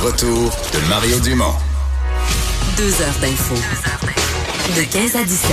retour 0.00 0.50
de 0.72 0.88
Mario 0.88 1.18
Dumont. 1.20 1.54
Deux 2.78 2.90
heures 3.02 3.18
d'info. 3.20 3.54
De 4.74 4.82
15 4.82 5.16
à 5.16 5.24
17. 5.24 5.50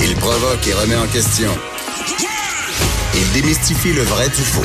Il 0.00 0.14
provoque 0.16 0.66
et 0.66 0.74
remet 0.74 0.96
en 0.96 1.06
question. 1.06 1.50
Il 3.14 3.32
démystifie 3.32 3.94
le 3.94 4.02
vrai 4.02 4.28
du 4.28 4.42
faux. 4.42 4.64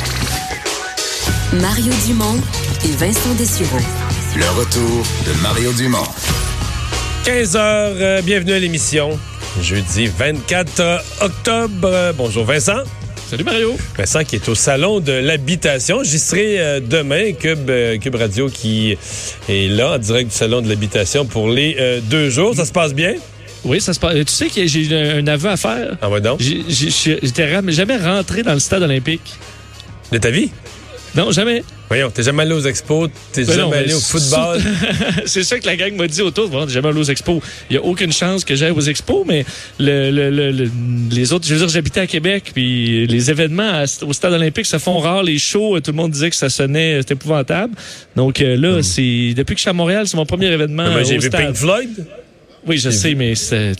Mario 1.54 1.92
Dumont 2.06 2.40
et 2.84 2.92
Vincent 2.92 3.34
Dessureau. 3.38 3.78
Le 4.36 4.48
retour 4.50 5.04
de 5.26 5.40
Mario 5.42 5.72
Dumont. 5.72 6.06
15 7.24 7.56
heures, 7.56 7.96
euh, 7.98 8.22
bienvenue 8.22 8.52
à 8.52 8.58
l'émission. 8.58 9.18
Jeudi 9.62 10.08
24 10.08 11.02
octobre. 11.22 12.12
Bonjour 12.16 12.44
Vincent. 12.44 12.82
Salut 13.30 13.44
Mario. 13.44 13.76
Vincent 13.96 14.24
qui 14.24 14.34
est 14.34 14.48
au 14.48 14.56
salon 14.56 14.98
de 14.98 15.12
l'habitation. 15.12 16.02
J'y 16.02 16.18
serai 16.18 16.58
euh, 16.58 16.80
demain. 16.80 17.30
Cube, 17.32 17.70
euh, 17.70 17.96
Cube 17.96 18.16
Radio 18.16 18.48
qui 18.48 18.96
est 19.48 19.68
là 19.68 19.92
en 19.92 19.98
direct 19.98 20.30
du 20.30 20.36
salon 20.36 20.60
de 20.60 20.68
l'habitation 20.68 21.24
pour 21.24 21.48
les 21.48 21.76
euh, 21.78 22.00
deux 22.02 22.28
jours. 22.28 22.56
Ça 22.56 22.64
se 22.64 22.72
passe 22.72 22.92
bien? 22.92 23.14
Oui, 23.64 23.80
ça 23.80 23.94
se 23.94 24.00
passe. 24.00 24.14
Tu 24.14 24.32
sais 24.32 24.48
que 24.48 24.66
j'ai 24.66 24.92
un 24.96 25.24
aveu 25.28 25.48
à 25.48 25.56
faire? 25.56 25.96
Ah 26.02 26.10
ouais 26.10 26.20
donc? 26.20 26.40
J'étais 26.40 27.48
jamais 27.68 27.98
rentré 27.98 28.42
dans 28.42 28.54
le 28.54 28.58
stade 28.58 28.82
olympique. 28.82 29.36
De 30.10 30.18
ta 30.18 30.30
vie? 30.30 30.50
Non, 31.16 31.32
jamais. 31.32 31.64
Voyons, 31.88 32.08
t'es 32.10 32.22
jamais 32.22 32.42
allé 32.42 32.52
aux 32.52 32.60
expos, 32.66 33.10
t'es 33.32 33.42
Ben 33.44 33.48
jamais 33.56 33.62
non, 33.62 33.72
allé 33.72 33.94
au 33.94 33.98
football. 33.98 34.60
c'est 35.26 35.42
ça 35.42 35.58
que 35.58 35.66
la 35.66 35.74
gang 35.74 35.92
m'a 35.96 36.06
dit 36.06 36.22
autour. 36.22 36.48
Bon, 36.48 36.68
jamais 36.68 36.88
allé 36.88 36.98
aux 37.00 37.04
expos. 37.04 37.42
Il 37.68 37.72
n'y 37.76 37.82
a 37.82 37.84
aucune 37.84 38.12
chance 38.12 38.44
que 38.44 38.54
j'aille 38.54 38.70
aux 38.70 38.80
expos, 38.80 39.24
mais 39.26 39.44
le, 39.80 40.10
le- 40.12 40.30
le- 40.30 40.52
le- 40.52 40.70
les 41.10 41.32
autres, 41.32 41.46
je 41.48 41.54
veux 41.54 41.58
dire, 41.60 41.68
j'habitais 41.68 42.00
à 42.00 42.06
Québec, 42.06 42.52
puis 42.54 43.06
les 43.08 43.30
événements 43.30 43.82
à- 43.82 44.04
au 44.04 44.12
stade 44.12 44.32
olympique 44.34 44.66
se 44.66 44.78
font 44.78 44.98
rares. 44.98 45.24
Les 45.24 45.38
shows, 45.38 45.80
tout 45.80 45.90
le 45.90 45.96
monde 45.96 46.12
disait 46.12 46.30
que 46.30 46.36
ça 46.36 46.48
sonnait, 46.48 46.98
c'était 47.00 47.14
épouvantable. 47.14 47.74
Donc 48.14 48.40
euh, 48.40 48.56
là, 48.56 48.80
c'est 48.82 49.34
depuis 49.36 49.54
que 49.54 49.58
je 49.58 49.62
suis 49.62 49.70
à 49.70 49.72
Montréal, 49.72 50.06
c'est 50.06 50.16
mon 50.16 50.26
premier 50.26 50.46
événement. 50.46 50.94
Ben, 50.94 51.04
j'ai 51.04 51.18
vu 51.18 51.26
stade. 51.26 51.46
Pink 51.46 51.56
Floyd, 51.56 52.06
Oui, 52.68 52.78
je 52.78 52.90
sais, 52.90 53.14
mais 53.16 53.34
c'est. 53.34 53.72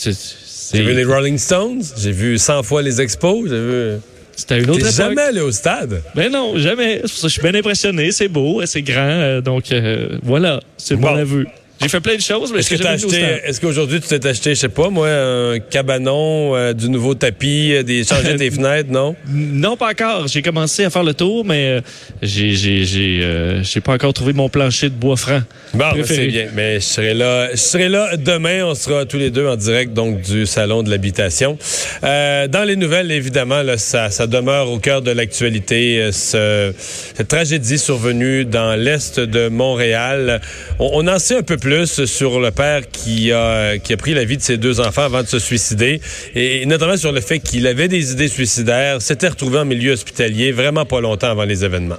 j'ai 0.74 0.82
vu 0.82 0.94
les 0.94 1.04
Rolling 1.04 1.38
Stones, 1.38 1.82
j'ai 1.96 2.10
vu 2.12 2.38
100 2.38 2.64
fois 2.64 2.82
les 2.82 3.00
expos, 3.00 3.48
j'ai 3.48 3.56
vu... 3.60 3.98
C'était 4.40 4.58
une 4.60 4.70
autre 4.70 4.80
époque. 4.80 4.92
jamais 4.92 5.22
allé 5.22 5.40
au 5.40 5.52
stade? 5.52 6.02
Ben 6.14 6.30
non, 6.32 6.56
jamais. 6.56 7.02
Je 7.04 7.28
suis 7.28 7.42
bien 7.42 7.54
impressionné. 7.54 8.10
C'est 8.10 8.28
beau, 8.28 8.60
c'est 8.66 8.82
grand. 8.82 9.00
euh, 9.00 9.40
donc 9.40 9.70
euh, 9.72 10.18
voilà, 10.22 10.60
c'est 10.76 10.96
Bon. 10.96 11.10
mon 11.10 11.16
aveu. 11.16 11.46
J'ai 11.80 11.88
fait 11.88 12.00
plein 12.00 12.16
de 12.16 12.20
choses, 12.20 12.52
mais 12.52 12.60
Est-ce 12.60 12.74
que 12.74 12.86
acheté, 12.86 13.22
est-ce 13.44 13.58
qu'aujourd'hui 13.60 14.00
tu 14.00 14.08
t'es 14.08 14.26
acheté, 14.26 14.50
je 14.54 14.60
sais 14.60 14.68
pas 14.68 14.90
moi, 14.90 15.08
un 15.08 15.58
cabanon, 15.60 16.54
euh, 16.54 16.74
du 16.74 16.90
nouveau 16.90 17.14
tapis, 17.14 17.72
euh, 17.72 17.82
des 17.82 18.04
changer 18.04 18.36
tes 18.36 18.50
fenêtres, 18.50 18.90
non? 18.90 19.16
Non, 19.32 19.78
pas 19.78 19.90
encore. 19.92 20.28
J'ai 20.28 20.42
commencé 20.42 20.84
à 20.84 20.90
faire 20.90 21.04
le 21.04 21.14
tour, 21.14 21.44
mais 21.46 21.68
euh, 21.68 21.80
j'ai 22.20 22.52
j'ai 22.52 22.84
j'ai 22.84 23.60
j'ai 23.62 23.80
pas 23.80 23.94
encore 23.94 24.12
trouvé 24.12 24.34
mon 24.34 24.50
plancher 24.50 24.90
de 24.90 24.94
bois 24.94 25.16
franc. 25.16 25.40
Bon, 25.72 25.86
ben, 25.94 26.04
c'est 26.04 26.26
bien. 26.26 26.48
Mais 26.54 26.80
je 26.80 26.84
serai 26.84 27.14
là. 27.14 27.48
Je 27.52 27.56
serai 27.56 27.88
là 27.88 28.16
demain. 28.18 28.64
On 28.64 28.74
sera 28.74 29.06
tous 29.06 29.16
les 29.18 29.30
deux 29.30 29.46
en 29.46 29.56
direct 29.56 29.94
donc 29.94 30.20
du 30.20 30.44
salon 30.44 30.82
de 30.82 30.90
l'habitation. 30.90 31.56
Euh, 32.04 32.46
dans 32.46 32.64
les 32.64 32.76
nouvelles, 32.76 33.10
évidemment, 33.10 33.62
là, 33.62 33.78
ça, 33.78 34.10
ça 34.10 34.26
demeure 34.26 34.70
au 34.70 34.78
cœur 34.78 35.00
de 35.00 35.10
l'actualité. 35.12 36.10
ce- 36.12 36.72
cette 36.76 37.28
tragédie 37.28 37.78
survenue 37.78 38.44
dans 38.44 38.74
l'est 38.76 39.18
de 39.18 39.48
Montréal. 39.48 40.40
On, 40.78 40.90
on 40.94 41.08
en 41.08 41.18
sait 41.18 41.36
un 41.38 41.42
peu 41.42 41.56
plus 41.56 41.69
sur 41.84 42.40
le 42.40 42.50
père 42.50 42.90
qui 42.90 43.32
a 43.32 43.78
qui 43.78 43.92
a 43.92 43.96
pris 43.96 44.14
la 44.14 44.24
vie 44.24 44.36
de 44.36 44.42
ses 44.42 44.56
deux 44.56 44.80
enfants 44.80 45.04
avant 45.04 45.22
de 45.22 45.28
se 45.28 45.38
suicider, 45.38 46.00
et 46.34 46.66
notamment 46.66 46.96
sur 46.96 47.12
le 47.12 47.20
fait 47.20 47.38
qu'il 47.38 47.66
avait 47.66 47.88
des 47.88 48.12
idées 48.12 48.28
suicidaires, 48.28 49.00
s'était 49.00 49.28
retrouvé 49.28 49.58
en 49.58 49.64
milieu 49.64 49.92
hospitalier 49.92 50.52
vraiment 50.52 50.84
pas 50.84 51.00
longtemps 51.00 51.30
avant 51.30 51.44
les 51.44 51.64
événements. 51.64 51.98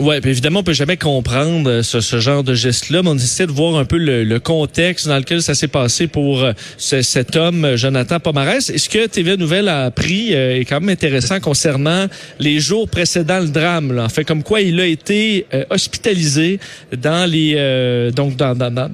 Puis 0.00 0.30
évidemment, 0.30 0.60
on 0.60 0.62
peut 0.62 0.72
jamais 0.72 0.96
comprendre 0.96 1.68
euh, 1.68 1.82
ce, 1.82 2.00
ce 2.00 2.18
genre 2.20 2.42
de 2.42 2.54
geste-là, 2.54 3.02
mais 3.02 3.10
on 3.10 3.16
essaie 3.16 3.46
de 3.46 3.52
voir 3.52 3.76
un 3.76 3.84
peu 3.84 3.98
le, 3.98 4.24
le 4.24 4.40
contexte 4.40 5.06
dans 5.06 5.18
lequel 5.18 5.42
ça 5.42 5.54
s'est 5.54 5.68
passé 5.68 6.06
pour 6.06 6.42
euh, 6.42 6.52
ce- 6.78 7.02
cet 7.02 7.36
homme, 7.36 7.64
euh, 7.66 7.76
Jonathan 7.76 8.18
Pomarès. 8.18 8.70
Et 8.70 8.78
ce 8.78 8.88
que 8.88 9.06
TVA 9.06 9.36
Nouvelle 9.36 9.68
a 9.68 9.84
appris 9.84 10.34
euh, 10.34 10.58
est 10.58 10.64
quand 10.64 10.80
même 10.80 10.88
intéressant 10.88 11.38
concernant 11.40 12.06
les 12.38 12.60
jours 12.60 12.88
précédant 12.88 13.40
le 13.40 13.48
drame. 13.48 13.92
Là? 13.92 14.04
En 14.04 14.08
fait, 14.08 14.24
comme 14.24 14.42
quoi 14.42 14.62
il 14.62 14.80
a 14.80 14.86
été 14.86 15.46
hospitalisé 15.68 16.58
dans 16.96 17.28
les 17.30 17.54
euh, 17.58 18.10
donc 18.10 18.36
dans, 18.36 18.54
dans, 18.54 18.70
dans- 18.72 18.90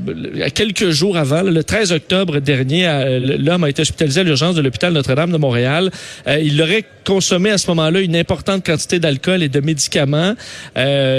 quelques 0.54 0.90
jours 0.90 1.16
avant, 1.16 1.42
là, 1.42 1.50
le 1.50 1.62
13 1.64 1.92
octobre 1.92 2.40
dernier, 2.40 2.86
l'homme 3.38 3.64
a 3.64 3.70
été 3.70 3.82
hospitalisé 3.82 4.20
à 4.20 4.24
l'urgence 4.24 4.54
de 4.56 4.60
l'hôpital 4.60 4.92
Notre-Dame 4.92 5.30
de 5.30 5.36
Montréal. 5.36 5.90
Il 6.26 6.60
aurait 6.60 6.84
consommé 7.04 7.50
à 7.50 7.58
ce 7.58 7.68
moment-là 7.68 8.00
une 8.00 8.16
importante 8.16 8.66
quantité 8.66 8.98
d'alcool 8.98 9.42
et 9.42 9.48
de 9.48 9.60
médicaments. 9.60 10.34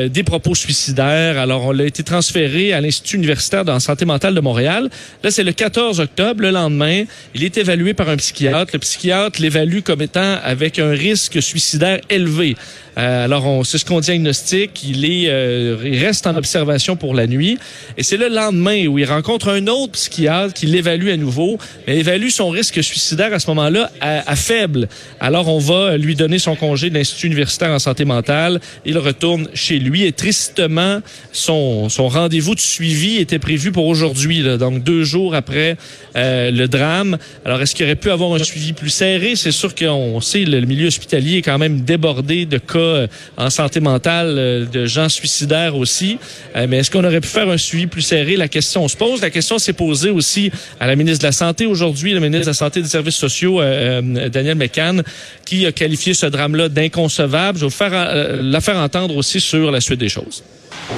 Des 0.10 0.24
propos 0.24 0.56
suicidaires. 0.56 1.38
Alors, 1.38 1.66
on 1.66 1.72
l'a 1.72 1.86
été 1.86 2.04
transféré 2.04 2.74
à 2.74 2.82
l'Institut 2.82 3.18
universitaire 3.18 3.66
de 3.66 3.78
santé 3.80 4.06
mentale 4.06 4.34
de 4.34 4.42
Montréal. 4.42 4.90
Là, 5.24 5.32
c'est 5.32 5.44
le 5.44 5.52
14 5.52 6.00
octobre, 6.00 6.42
le 6.42 6.52
lendemain. 6.52 7.04
Il 7.36 7.44
est 7.44 7.58
évalué 7.58 7.94
par 7.94 8.10
un 8.10 8.18
psychiatre. 8.18 8.72
Le 8.74 8.80
psychiatre 8.80 9.42
l'évalue 9.42 9.80
comme 9.82 10.02
étant 10.02 10.38
avec 10.44 10.80
un 10.80 10.92
risque 10.92 11.42
suicidaire 11.42 12.02
élevé. 12.10 12.56
Euh, 12.98 13.26
alors, 13.26 13.46
on, 13.46 13.64
c'est 13.64 13.78
ce 13.78 13.86
qu'on 13.86 14.00
diagnostique. 14.00 14.84
Il 14.84 15.06
est, 15.06 15.30
euh, 15.30 15.78
il 15.86 16.04
reste 16.04 16.26
en 16.26 16.36
observation 16.36 16.96
pour 16.96 17.14
la 17.14 17.28
nuit. 17.28 17.58
Et 17.98 18.04
c'est 18.04 18.18
le 18.18 18.28
lendemain 18.28 18.88
où 18.88 18.98
il 18.98 19.06
rencontre 19.06 19.50
un 19.50 19.68
autre 19.68 19.94
psychiatre 19.94 20.54
qui 20.54 20.66
l'évalue 20.66 21.10
à 21.10 21.18
nouveau, 21.18 21.58
mais 21.86 21.98
évalue 21.98 22.30
son 22.30 22.50
risque 22.50 22.84
suicidaire 22.84 23.34
à 23.34 23.40
ce 23.40 23.48
moment-là 23.48 23.92
à, 24.02 24.30
à 24.32 24.36
faible. 24.36 24.88
Alors, 25.20 25.48
on 25.48 25.60
va 25.60 25.98
lui 25.98 26.16
donner 26.16 26.40
son 26.40 26.56
congé 26.56 26.90
de 26.90 26.96
l'Institut 26.96 27.28
universitaire 27.28 27.70
en 27.70 27.80
santé 27.80 28.06
mentale. 28.06 28.60
Il 28.86 28.98
retourne 28.98 29.48
chez 29.54 29.80
lui 29.80 30.04
et 30.04 30.12
tristement, 30.12 31.02
son, 31.32 31.90
son 31.90 32.08
rendez-vous 32.08 32.56
de 32.56 32.60
suivi 32.60 33.18
était 33.18 33.40
prévu 33.40 33.72
pour 33.72 33.86
aujourd'hui, 33.86 34.44
donc 34.58 34.84
deux 34.84 35.04
jours 35.04 35.36
après 35.36 35.78
euh, 36.16 36.50
le 36.50 36.68
drame. 36.68 37.18
Alors, 37.46 37.62
est-ce 37.62 37.76
qu'il 37.76 37.86
aurait 37.86 37.96
pu 37.96 38.10
avoir 38.10 38.34
un 38.34 38.44
suivi 38.44 38.74
plus 38.74 38.90
serré? 38.90 39.36
C'est 39.36 39.52
sûr 39.52 39.76
qu'on 39.76 40.20
sait, 40.22 40.46
le 40.46 40.62
milieu 40.62 40.88
hospitalier 40.88 41.38
est 41.38 41.42
quand 41.42 41.58
même 41.60 41.82
débordé 41.82 42.46
de 42.46 42.58
cas 42.58 42.87
euh, 42.88 43.08
en 43.38 43.50
santé 43.50 43.80
mentale, 43.80 44.36
euh, 44.38 44.66
de 44.66 44.86
gens 44.86 45.10
suicidaires 45.10 45.76
aussi. 45.76 46.20
Euh, 46.56 46.68
mais 46.70 46.78
est-ce 46.78 46.92
qu'on 46.92 47.04
aurait 47.04 47.22
pu 47.22 47.28
faire 47.28 47.50
un 47.50 47.58
suivi 47.58 47.88
plus 47.88 48.02
serré? 48.02 48.36
La 48.36 48.48
question 48.48 48.88
se 48.88 48.98
pose. 48.98 49.22
La 49.22 49.30
question 49.30 49.60
s'est 49.60 49.74
posée 49.74 50.10
aussi 50.10 50.52
à 50.80 50.88
la 50.88 50.96
ministre 50.96 51.20
de 51.20 51.28
la 51.28 51.32
Santé 51.32 51.66
aujourd'hui, 51.66 52.14
le 52.14 52.20
ministre 52.20 52.46
de 52.46 52.50
la 52.50 52.54
Santé 52.54 52.80
et 52.80 52.84
des 52.84 52.90
Services 52.90 53.16
sociaux, 53.16 53.62
Daniel 53.62 54.56
McCann, 54.56 55.04
qui 55.46 55.66
a 55.66 55.72
qualifié 55.72 56.14
ce 56.14 56.26
drame-là 56.26 56.70
d'inconcevable. 56.70 57.60
Je 57.60 57.66
vais 57.66 57.70
vous 57.70 57.76
faire, 57.76 58.42
la 58.42 58.62
faire 58.62 58.78
entendre 58.78 59.16
aussi 59.16 59.40
sur 59.40 59.72
la 59.72 59.82
suite 59.82 60.00
des 60.00 60.10
choses. 60.10 60.44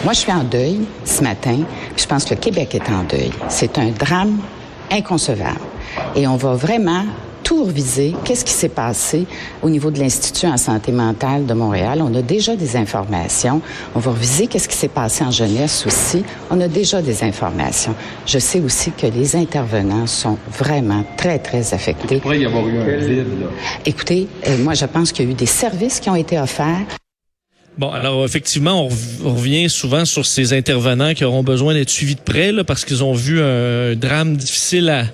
Moi, 0.04 0.14
je 0.14 0.20
suis 0.20 0.32
en 0.32 0.44
deuil 0.44 0.80
ce 1.06 1.24
matin. 1.24 1.60
Je 1.98 2.06
pense 2.06 2.26
que 2.26 2.36
le 2.36 2.40
Québec 2.40 2.76
est 2.76 2.90
en 2.90 3.04
deuil. 3.04 3.32
C'est 3.50 3.78
un 3.78 3.90
drame 3.90 4.40
inconcevable. 4.92 5.60
Et 6.16 6.28
on 6.28 6.38
va 6.38 6.54
vraiment 6.54 7.06
tout 7.50 7.64
reviser. 7.64 8.14
Qu'est-ce 8.24 8.46
qui 8.46 8.54
s'est 8.54 8.70
passé 8.70 9.26
au 9.64 9.72
niveau 9.72 9.90
de 9.90 9.98
l'Institut 9.98 10.46
en 10.46 10.58
santé 10.58 10.92
mentale 10.92 11.48
de 11.48 11.54
Montréal? 11.56 12.00
On 12.04 12.14
a 12.14 12.22
déjà 12.22 12.56
des 12.56 12.76
informations. 12.76 13.60
On 13.96 14.00
va 14.00 14.12
reviser 14.12 14.46
qu'est-ce 14.46 14.70
qui 14.70 14.76
s'est 14.76 14.88
passé 14.88 15.24
en 15.24 15.32
jeunesse 15.32 15.84
aussi. 15.88 16.24
On 16.52 16.62
a 16.62 16.68
déjà 16.68 17.02
des 17.02 17.24
informations. 17.24 17.96
Je 18.28 18.38
sais 18.38 18.60
aussi 18.60 18.92
que 18.92 19.08
les 19.08 19.36
intervenants 19.36 20.06
sont 20.06 20.38
vraiment 20.60 21.04
très, 21.18 21.40
très 21.40 21.74
affectés. 21.74 22.18
Il 22.18 22.22
pourrait 22.22 22.40
y 22.40 22.46
avoir 22.46 22.68
eu 22.68 22.78
un 22.78 22.98
vide, 22.98 23.26
là. 23.42 23.48
Écoutez, 23.84 24.28
euh, 24.46 24.60
moi, 24.60 24.76
je 24.76 24.86
pense 24.86 25.12
qu'il 25.12 25.26
y 25.26 25.28
a 25.30 25.32
eu 25.32 25.34
des 25.34 25.48
services 25.48 26.00
qui 26.00 26.12
ont 26.12 26.16
été 26.16 26.38
offerts. 26.38 26.86
Bon, 27.80 27.90
alors 27.90 28.26
effectivement, 28.26 28.86
on, 28.86 28.90
rev- 28.90 29.26
on 29.26 29.34
revient 29.34 29.70
souvent 29.72 30.06
sur 30.06 30.24
ces 30.24 30.54
intervenants 30.54 31.16
qui 31.16 31.26
auront 31.26 31.42
besoin 31.42 31.74
d'être 31.74 31.90
suivis 31.90 32.14
de 32.14 32.22
près 32.22 32.52
là, 32.52 32.64
parce 32.64 32.86
qu'ils 32.86 33.04
ont 33.04 33.14
vu 33.14 33.42
un 33.42 33.96
drame 33.96 34.38
difficile 34.38 34.90
à, 34.90 35.06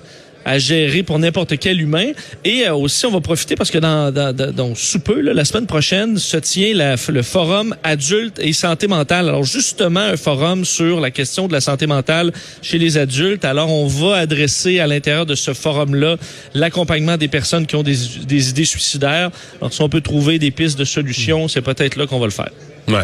à 0.46 0.58
gérer 0.58 1.02
pour 1.02 1.18
n'importe 1.18 1.58
quel 1.58 1.80
humain. 1.80 2.12
Et 2.44 2.66
euh, 2.66 2.74
aussi, 2.74 3.04
on 3.04 3.10
va 3.10 3.20
profiter 3.20 3.56
parce 3.56 3.70
que 3.70 3.78
dans, 3.78 4.12
dans, 4.12 4.34
dans- 4.34 4.74
sous 4.76 5.00
peu, 5.00 5.20
là, 5.20 5.34
la 5.34 5.44
semaine 5.44 5.66
prochaine, 5.66 6.16
se 6.18 6.36
tient 6.38 6.72
la- 6.72 6.94
le 7.08 7.22
forum 7.22 7.74
adulte 7.82 8.38
et 8.38 8.52
santé 8.52 8.86
mentale. 8.86 9.28
Alors 9.28 9.42
justement, 9.44 10.00
un 10.00 10.16
forum 10.16 10.64
sur 10.64 11.00
la 11.00 11.10
question 11.10 11.48
de 11.48 11.52
la 11.52 11.60
santé 11.60 11.86
mentale 11.86 12.32
chez 12.62 12.78
les 12.78 12.96
adultes. 12.96 13.44
Alors 13.44 13.70
on 13.72 13.86
va 13.88 14.16
adresser 14.18 14.78
à 14.78 14.86
l'intérieur 14.86 15.26
de 15.26 15.34
ce 15.34 15.52
forum-là 15.52 16.16
l'accompagnement 16.54 17.16
des 17.16 17.28
personnes 17.28 17.66
qui 17.66 17.74
ont 17.76 17.82
des, 17.82 17.96
des 18.26 18.50
idées 18.50 18.64
suicidaires. 18.64 19.30
Alors 19.60 19.72
si 19.72 19.82
on 19.82 19.88
peut 19.88 20.00
trouver 20.00 20.38
des 20.38 20.52
pistes 20.52 20.78
de 20.78 20.84
solutions, 20.84 21.48
c'est 21.48 21.60
peut-être 21.62 21.96
là 21.96 22.06
qu'on 22.06 22.20
va 22.20 22.26
le 22.26 22.30
faire. 22.32 22.50
Ouais. 22.88 23.02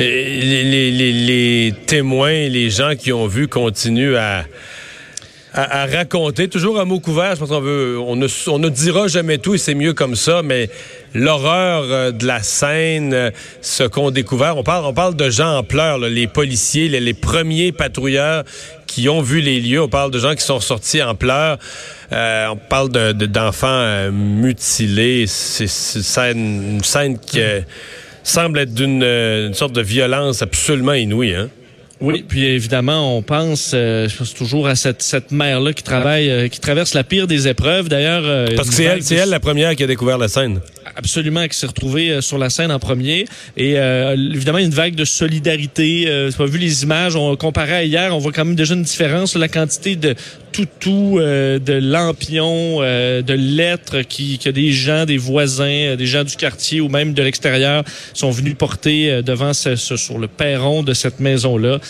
Les, 0.00 0.40
les- 0.64 0.90
les- 0.90 1.12
les 1.12 1.72
témoins, 1.86 2.48
les 2.48 2.68
gens 2.70 2.94
qui 2.98 3.12
ont 3.12 3.28
vu 3.28 3.46
continuent 3.46 4.16
à, 4.16 4.44
à, 5.54 5.82
à 5.82 5.86
raconter, 5.86 6.48
toujours 6.48 6.78
à 6.80 6.84
mot 6.84 7.00
couvert. 7.00 7.34
Je 7.34 7.40
pense 7.40 7.48
qu'on 7.48 7.60
veut, 7.60 7.98
on 7.98 8.16
ne, 8.16 8.26
on 8.48 8.58
ne 8.58 8.68
dira 8.68 9.06
jamais 9.08 9.38
tout 9.38 9.54
et 9.54 9.58
c'est 9.58 9.74
mieux 9.74 9.94
comme 9.94 10.16
ça, 10.16 10.42
mais 10.42 10.68
l'horreur 11.14 11.84
euh, 11.84 12.10
de 12.10 12.26
la 12.26 12.42
scène, 12.42 13.14
euh, 13.14 13.30
ce 13.62 13.84
qu'on 13.84 14.10
découvert, 14.10 14.56
on 14.56 14.62
parle, 14.64 14.84
on 14.84 14.92
parle 14.94 15.14
de 15.14 15.30
gens 15.30 15.58
en 15.58 15.62
pleurs, 15.62 15.98
là, 15.98 16.08
les 16.08 16.26
policiers, 16.26 16.88
les, 16.88 17.14
premiers 17.14 17.70
patrouilleurs 17.72 18.44
qui 18.86 19.08
ont 19.08 19.22
vu 19.22 19.40
les 19.40 19.60
lieux. 19.60 19.80
On 19.82 19.88
parle 19.88 20.10
de 20.10 20.18
gens 20.18 20.34
qui 20.34 20.42
sont 20.44 20.60
sortis 20.60 21.02
en 21.02 21.14
pleurs. 21.14 21.58
Euh, 22.12 22.48
on 22.50 22.56
parle 22.56 22.90
de- 22.90 23.12
de- 23.12 23.26
d'enfants 23.26 23.66
euh, 23.70 24.10
mutilés. 24.10 25.24
C'est 25.26 26.32
une 26.32 26.82
scène, 26.82 27.18
qui 27.18 27.40
euh, 27.40 27.60
semble 28.22 28.58
être 28.58 28.74
d'une 28.74 29.02
une 29.02 29.54
sorte 29.54 29.72
de 29.72 29.82
violence 29.82 30.42
absolument 30.42 30.92
inouïe. 30.94 31.34
Hein? 31.34 31.48
Oui, 32.00 32.24
puis 32.26 32.44
évidemment, 32.44 33.16
on 33.16 33.22
pense, 33.22 33.70
euh, 33.72 34.08
je 34.08 34.16
pense 34.16 34.34
toujours 34.34 34.66
à 34.66 34.74
cette, 34.74 35.02
cette 35.02 35.30
mère-là 35.30 35.72
qui 35.72 35.82
travaille, 35.82 36.28
euh, 36.28 36.48
qui 36.48 36.60
traverse 36.60 36.92
la 36.92 37.04
pire 37.04 37.26
des 37.26 37.46
épreuves. 37.48 37.88
D'ailleurs, 37.88 38.24
euh, 38.24 38.48
Parce 38.56 38.68
que 38.68 38.74
c'est 38.74 38.84
elle, 38.84 39.02
c'est 39.02 39.14
elle 39.14 39.28
la 39.30 39.40
première 39.40 39.74
qui 39.76 39.84
a 39.84 39.86
découvert 39.86 40.18
la 40.18 40.28
scène. 40.28 40.60
absolument 40.96 41.46
qui 41.48 41.56
s'est 41.56 41.66
retrouvée 41.66 42.10
euh, 42.10 42.20
sur 42.20 42.36
la 42.38 42.50
scène 42.50 42.70
en 42.72 42.78
premier. 42.78 43.26
Et 43.56 43.78
euh, 43.78 44.14
évidemment, 44.34 44.58
une 44.58 44.70
vague 44.70 44.94
de 44.94 45.04
solidarité. 45.04 46.04
Euh, 46.08 46.30
tu 46.34 46.42
as 46.42 46.46
vu 46.46 46.58
les 46.58 46.82
images, 46.82 47.16
on 47.16 47.36
comparé 47.36 47.72
à 47.74 47.84
hier, 47.84 48.14
on 48.14 48.18
voit 48.18 48.32
quand 48.32 48.44
même 48.44 48.54
déjà 48.56 48.74
une 48.74 48.82
différence 48.82 49.30
sur 49.30 49.40
la 49.40 49.48
quantité 49.48 49.96
de 49.96 50.14
toutous, 50.54 51.18
euh, 51.18 51.58
de 51.58 51.72
lampions, 51.72 52.78
euh, 52.80 53.22
de 53.22 53.34
lettres 53.34 54.02
qui, 54.02 54.38
que 54.38 54.48
des 54.48 54.70
gens, 54.70 55.04
des 55.04 55.16
voisins, 55.18 55.64
euh, 55.64 55.96
des 55.96 56.06
gens 56.06 56.22
du 56.22 56.36
quartier 56.36 56.80
ou 56.80 56.88
même 56.88 57.12
de 57.12 57.22
l'extérieur 57.22 57.82
sont 58.12 58.30
venus 58.30 58.54
porter 58.56 59.10
euh, 59.10 59.22
devant 59.22 59.52
ce, 59.52 59.74
sur 59.74 60.18
le 60.18 60.28
perron 60.28 60.84
de 60.84 60.94
cette 60.94 61.18
maison-là 61.18 61.80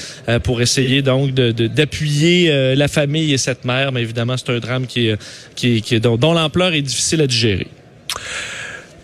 pour 0.42 0.62
essayer 0.62 1.02
donc 1.02 1.32
d'appuyer 1.34 2.74
la 2.74 2.88
famille 2.88 3.32
et 3.32 3.38
cette 3.38 3.64
mère. 3.64 3.92
Mais 3.92 4.02
évidemment, 4.02 4.36
c'est 4.36 4.50
un 4.50 4.58
drame 4.58 4.86
qui 4.86 5.10
qui 5.54 6.00
dont 6.00 6.32
l'ampleur 6.32 6.72
est 6.72 6.82
difficile 6.82 7.20
à 7.20 7.26
digérer. 7.26 7.66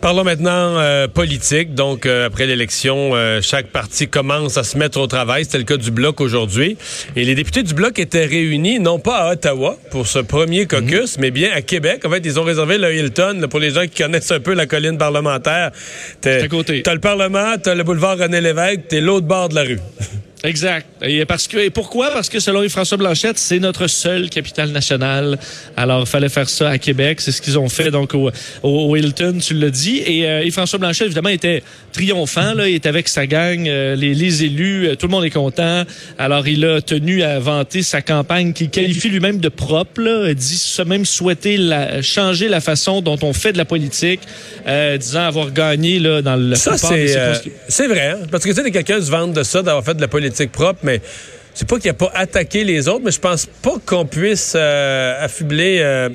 Parlons 0.00 0.24
maintenant 0.24 0.78
euh, 0.78 1.08
politique. 1.08 1.74
Donc, 1.74 2.06
euh, 2.06 2.26
après 2.26 2.46
l'élection, 2.46 3.10
euh, 3.14 3.40
chaque 3.42 3.66
parti 3.66 4.08
commence 4.08 4.56
à 4.56 4.64
se 4.64 4.78
mettre 4.78 4.98
au 4.98 5.06
travail. 5.06 5.44
C'était 5.44 5.58
le 5.58 5.64
cas 5.64 5.76
du 5.76 5.90
Bloc 5.90 6.22
aujourd'hui. 6.22 6.78
Et 7.16 7.24
les 7.24 7.34
députés 7.34 7.62
du 7.62 7.74
Bloc 7.74 7.98
étaient 7.98 8.24
réunis, 8.24 8.80
non 8.80 8.98
pas 8.98 9.16
à 9.18 9.32
Ottawa 9.32 9.76
pour 9.90 10.06
ce 10.06 10.18
premier 10.20 10.66
caucus, 10.66 11.18
mais 11.18 11.30
bien 11.30 11.50
à 11.54 11.60
Québec. 11.60 12.02
En 12.06 12.10
fait, 12.10 12.22
ils 12.24 12.40
ont 12.40 12.44
réservé 12.44 12.78
le 12.78 12.94
Hilton 12.94 13.40
là, 13.40 13.48
pour 13.48 13.60
les 13.60 13.72
gens 13.72 13.82
qui 13.82 14.02
connaissent 14.02 14.32
un 14.32 14.40
peu 14.40 14.54
la 14.54 14.64
colline 14.66 14.96
parlementaire. 14.96 15.70
T'es- 16.22 16.42
à 16.44 16.48
côté. 16.48 16.82
T'as 16.82 16.94
le 16.94 17.00
Parlement, 17.00 17.56
t'as 17.62 17.74
le 17.74 17.84
boulevard 17.84 18.16
René 18.16 18.40
Lévesque, 18.40 18.88
t'es 18.88 19.00
l'autre 19.02 19.26
bord 19.26 19.50
de 19.50 19.54
la 19.56 19.62
rue. 19.62 19.80
Exact. 20.44 20.86
Et 21.02 21.24
parce 21.24 21.48
que 21.48 21.58
et 21.58 21.70
pourquoi? 21.70 22.10
Parce 22.10 22.28
que 22.28 22.40
selon 22.40 22.66
François 22.68 22.96
Blanchette, 22.96 23.38
c'est 23.38 23.58
notre 23.58 23.86
seule 23.86 24.30
capitale 24.30 24.70
nationale. 24.70 25.38
Alors, 25.76 26.00
il 26.00 26.06
fallait 26.06 26.28
faire 26.28 26.48
ça 26.48 26.70
à 26.70 26.78
Québec. 26.78 27.20
C'est 27.20 27.32
ce 27.32 27.40
qu'ils 27.42 27.58
ont 27.58 27.68
fait 27.68 27.90
donc 27.90 28.14
au, 28.14 28.30
au, 28.62 28.96
Hilton, 28.96 29.38
tu 29.40 29.54
l'as 29.54 29.70
dit. 29.70 30.02
Et, 30.06 30.26
euh, 30.26 30.44
et 30.44 30.50
François 30.50 30.78
Blanchette, 30.78 31.06
évidemment, 31.06 31.28
était 31.28 31.62
triomphant. 31.92 32.54
Là, 32.54 32.68
il 32.68 32.74
est 32.74 32.86
avec 32.86 33.08
sa 33.08 33.26
gang, 33.26 33.66
euh, 33.68 33.94
les, 33.96 34.14
les 34.14 34.44
élus, 34.44 34.88
euh, 34.88 34.94
tout 34.96 35.06
le 35.06 35.12
monde 35.12 35.24
est 35.24 35.30
content. 35.30 35.84
Alors, 36.18 36.46
il 36.48 36.64
a 36.64 36.80
tenu 36.80 37.22
à 37.22 37.38
vanter 37.38 37.82
sa 37.82 38.02
campagne 38.02 38.52
qu'il 38.52 38.70
qualifie 38.70 39.08
lui-même 39.08 39.38
de 39.38 39.48
propre. 39.48 40.00
Là, 40.00 40.28
Il 40.28 40.34
dit 40.34 40.76
même 40.86 41.04
souhaiter 41.04 41.56
la, 41.56 42.02
changer 42.02 42.48
la 42.48 42.60
façon 42.60 43.00
dont 43.00 43.18
on 43.22 43.32
fait 43.32 43.52
de 43.52 43.58
la 43.58 43.64
politique, 43.64 44.20
euh, 44.66 44.96
disant 44.96 45.22
avoir 45.22 45.52
gagné 45.52 45.98
là 45.98 46.22
dans 46.22 46.36
le 46.36 46.54
Ça, 46.54 46.76
c'est 46.76 47.16
euh, 47.16 47.34
c'est 47.68 47.86
vrai. 47.86 48.10
hein? 48.10 48.18
Parce 48.30 48.44
que 48.44 48.50
tu 48.50 48.62
sais, 48.62 48.70
quelqu'un 48.70 49.00
se 49.00 49.10
vante 49.10 49.32
de 49.32 49.42
ça, 49.42 49.62
d'avoir 49.62 49.84
fait 49.84 49.94
de 49.94 50.00
la 50.00 50.08
politique 50.08 50.29
mais 50.82 51.00
c'est 51.54 51.68
pas 51.68 51.78
qu'il 51.78 51.90
a 51.90 51.94
pas 51.94 52.10
attaqué 52.14 52.64
les 52.64 52.88
autres, 52.88 53.02
mais 53.04 53.10
je 53.10 53.20
pense 53.20 53.46
pas 53.46 53.74
qu'on 53.84 54.06
puisse 54.06 54.54
euh, 54.56 55.24
affubler 55.24 55.78
euh, 55.80 56.08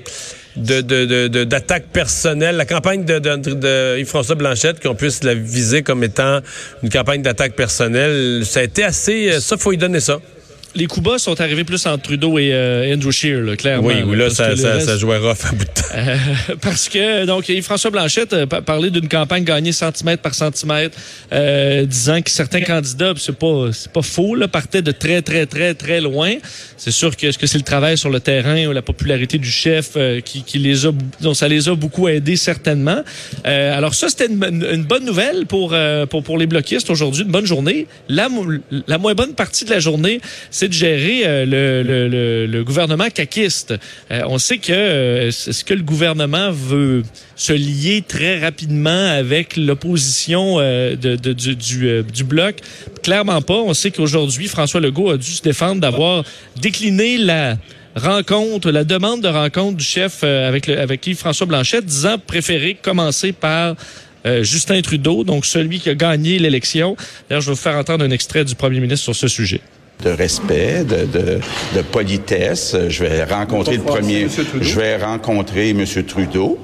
d'attaques 0.55 1.87
personnelles. 1.91 2.55
La 2.55 2.65
campagne 2.65 3.03
de, 3.03 3.99
Yves-François 3.99 4.35
Blanchette, 4.35 4.81
qu'on 4.81 4.95
puisse 4.95 5.23
la 5.23 5.33
viser 5.33 5.83
comme 5.83 6.03
étant 6.03 6.39
une 6.83 6.89
campagne 6.89 7.21
d'attaque 7.21 7.53
personnelle, 7.53 8.43
ça 8.45 8.61
a 8.61 8.63
été 8.63 8.83
assez... 8.83 9.33
euh, 9.33 9.39
ça, 9.39 9.57
faut 9.57 9.71
y 9.71 9.77
donner 9.77 9.99
ça. 9.99 10.19
Les 10.75 10.87
coups 10.87 11.05
bas 11.05 11.17
sont 11.17 11.39
arrivés 11.41 11.63
plus 11.63 11.85
entre 11.85 12.03
Trudeau 12.03 12.37
et 12.37 12.49
euh, 12.53 12.93
Andrew 12.93 13.11
Scheer, 13.11 13.41
là, 13.41 13.55
clairement. 13.55 13.87
Oui, 13.87 13.95
oui, 14.05 14.17
là, 14.17 14.25
parce 14.25 14.35
ça, 14.35 14.55
ça, 14.55 14.73
reste- 14.73 14.85
ça 14.87 14.97
jouait 14.97 15.17
rough 15.17 15.45
à 15.45 15.51
bout 15.51 15.65
de 15.65 15.69
temps. 15.69 15.81
Euh, 15.95 16.17
parce 16.61 16.89
que 16.89 17.25
donc 17.25 17.49
François 17.61 17.89
Blanchette 17.89 18.33
euh, 18.33 18.45
pa- 18.45 18.61
parlait 18.61 18.89
d'une 18.89 19.07
campagne 19.07 19.45
gagnée 19.45 19.71
centimètre 19.71 20.21
par 20.21 20.35
centimètre, 20.35 20.97
euh, 21.31 21.85
disant 21.85 22.21
que 22.21 22.29
certains 22.29 22.61
candidats, 22.61 23.13
c'est 23.17 23.37
pas 23.37 23.69
c'est 23.71 23.89
pas 23.91 24.01
faux, 24.01 24.35
là, 24.35 24.49
partaient 24.49 24.81
de 24.81 24.91
très 24.91 25.21
très 25.21 25.45
très 25.45 25.73
très 25.73 26.01
loin. 26.01 26.33
C'est 26.75 26.91
sûr 26.91 27.15
que 27.15 27.27
est-ce 27.27 27.37
que 27.37 27.47
c'est 27.47 27.57
le 27.57 27.63
travail 27.63 27.97
sur 27.97 28.09
le 28.09 28.19
terrain 28.19 28.65
ou 28.67 28.73
la 28.73 28.81
popularité 28.81 29.37
du 29.37 29.49
chef 29.49 29.91
euh, 29.95 30.19
qui, 30.19 30.43
qui 30.43 30.57
les 30.59 30.85
a, 30.85 30.91
dont 31.21 31.33
ça 31.33 31.47
les 31.47 31.69
a 31.69 31.75
beaucoup 31.75 32.09
aidés 32.09 32.35
certainement. 32.35 33.01
Euh, 33.45 33.77
alors 33.77 33.93
ça 33.95 34.09
c'était 34.09 34.27
une, 34.27 34.43
une- 34.73 34.83
bonne 34.83 35.05
nouvelle 35.05 35.45
pour 35.45 35.71
euh, 35.73 36.05
pour 36.05 36.23
pour 36.23 36.37
les 36.37 36.45
bloquistes 36.47 36.89
aujourd'hui, 36.89 37.23
une 37.23 37.31
bonne 37.31 37.45
journée. 37.45 37.87
La 38.09 38.27
la 38.87 38.97
moins 38.97 39.13
bonne 39.13 39.33
partie 39.33 39.63
de 39.63 39.69
la 39.69 39.79
journée, 39.79 40.19
c'est 40.51 40.64
de 40.67 40.73
gérer 40.73 41.21
euh, 41.25 42.47
le, 42.47 42.63
gouvernement 42.63 43.09
caquiste. 43.09 43.73
Euh, 44.11 44.21
on 44.27 44.37
sait 44.37 44.57
que 44.57 44.71
euh, 44.71 45.27
est-ce 45.27 45.63
que 45.63 45.73
le 45.73 45.83
gouvernement 45.83 46.51
veut 46.51 47.03
se 47.35 47.53
lier 47.53 48.03
très 48.07 48.39
rapidement 48.39 48.89
avec 49.11 49.57
l'opposition 49.57 50.57
du, 50.95 52.23
bloc? 52.23 52.55
Clairement 53.03 53.41
pas. 53.41 53.55
On 53.55 53.73
sait 53.73 53.91
qu'aujourd'hui, 53.91 54.47
François 54.47 54.79
Legault 54.79 55.11
a 55.11 55.17
dû 55.17 55.31
se 55.31 55.41
défendre 55.41 55.81
d'avoir 55.81 56.23
décliné 56.59 57.17
la 57.17 57.57
rencontre, 57.95 58.71
la 58.71 58.83
demande 58.83 59.21
de 59.21 59.27
rencontre 59.27 59.77
du 59.77 59.85
chef 59.85 60.23
avec, 60.23 60.67
le, 60.67 60.85
Yves-François 61.05 61.45
Blanchette, 61.45 61.85
disant 61.85 62.17
préférer 62.17 62.77
commencer 62.81 63.31
par 63.31 63.75
Justin 64.41 64.81
Trudeau, 64.81 65.23
donc 65.23 65.45
celui 65.45 65.79
qui 65.79 65.89
a 65.89 65.95
gagné 65.95 66.39
l'élection. 66.39 66.95
D'ailleurs, 67.29 67.41
je 67.41 67.47
vais 67.47 67.53
vous 67.53 67.61
faire 67.61 67.77
entendre 67.77 68.03
un 68.03 68.11
extrait 68.11 68.43
du 68.43 68.55
premier 68.55 68.79
ministre 68.79 69.03
sur 69.03 69.15
ce 69.15 69.27
sujet. 69.27 69.61
De 70.05 70.11
respect, 70.11 70.83
de, 70.83 71.05
de, 71.05 71.39
de 71.75 71.81
politesse. 71.81 72.75
Je 72.87 73.03
vais 73.03 73.23
rencontrer 73.23 73.77
le 73.77 73.83
premier. 73.83 74.27
Je 74.61 74.79
vais 74.79 74.97
rencontrer 74.97 75.69
M. 75.71 75.83
Trudeau. 76.07 76.57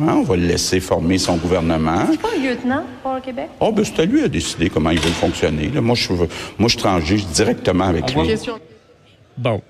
Hein, 0.00 0.14
on 0.18 0.22
va 0.22 0.36
le 0.36 0.46
laisser 0.46 0.78
former 0.78 1.18
son 1.18 1.36
gouvernement. 1.36 2.06
pas 2.22 2.28
un 2.36 2.40
lieutenant 2.40 2.84
pour 3.02 3.14
le 3.14 3.20
Québec? 3.20 3.48
Oh, 3.58 3.72
ben, 3.72 3.84
c'est 3.84 4.00
à 4.00 4.04
lui 4.04 4.22
à 4.22 4.28
décider 4.28 4.70
comment 4.70 4.90
il 4.90 5.00
veut 5.00 5.10
fonctionner. 5.10 5.70
là. 5.74 5.80
Moi, 5.80 5.96
je 5.96 6.12
moi, 6.56 6.68
je 6.68 6.76
transige 6.76 7.26
directement 7.26 7.86
avec 7.86 8.14
lui. 8.14 8.34
Bon. 9.36 9.60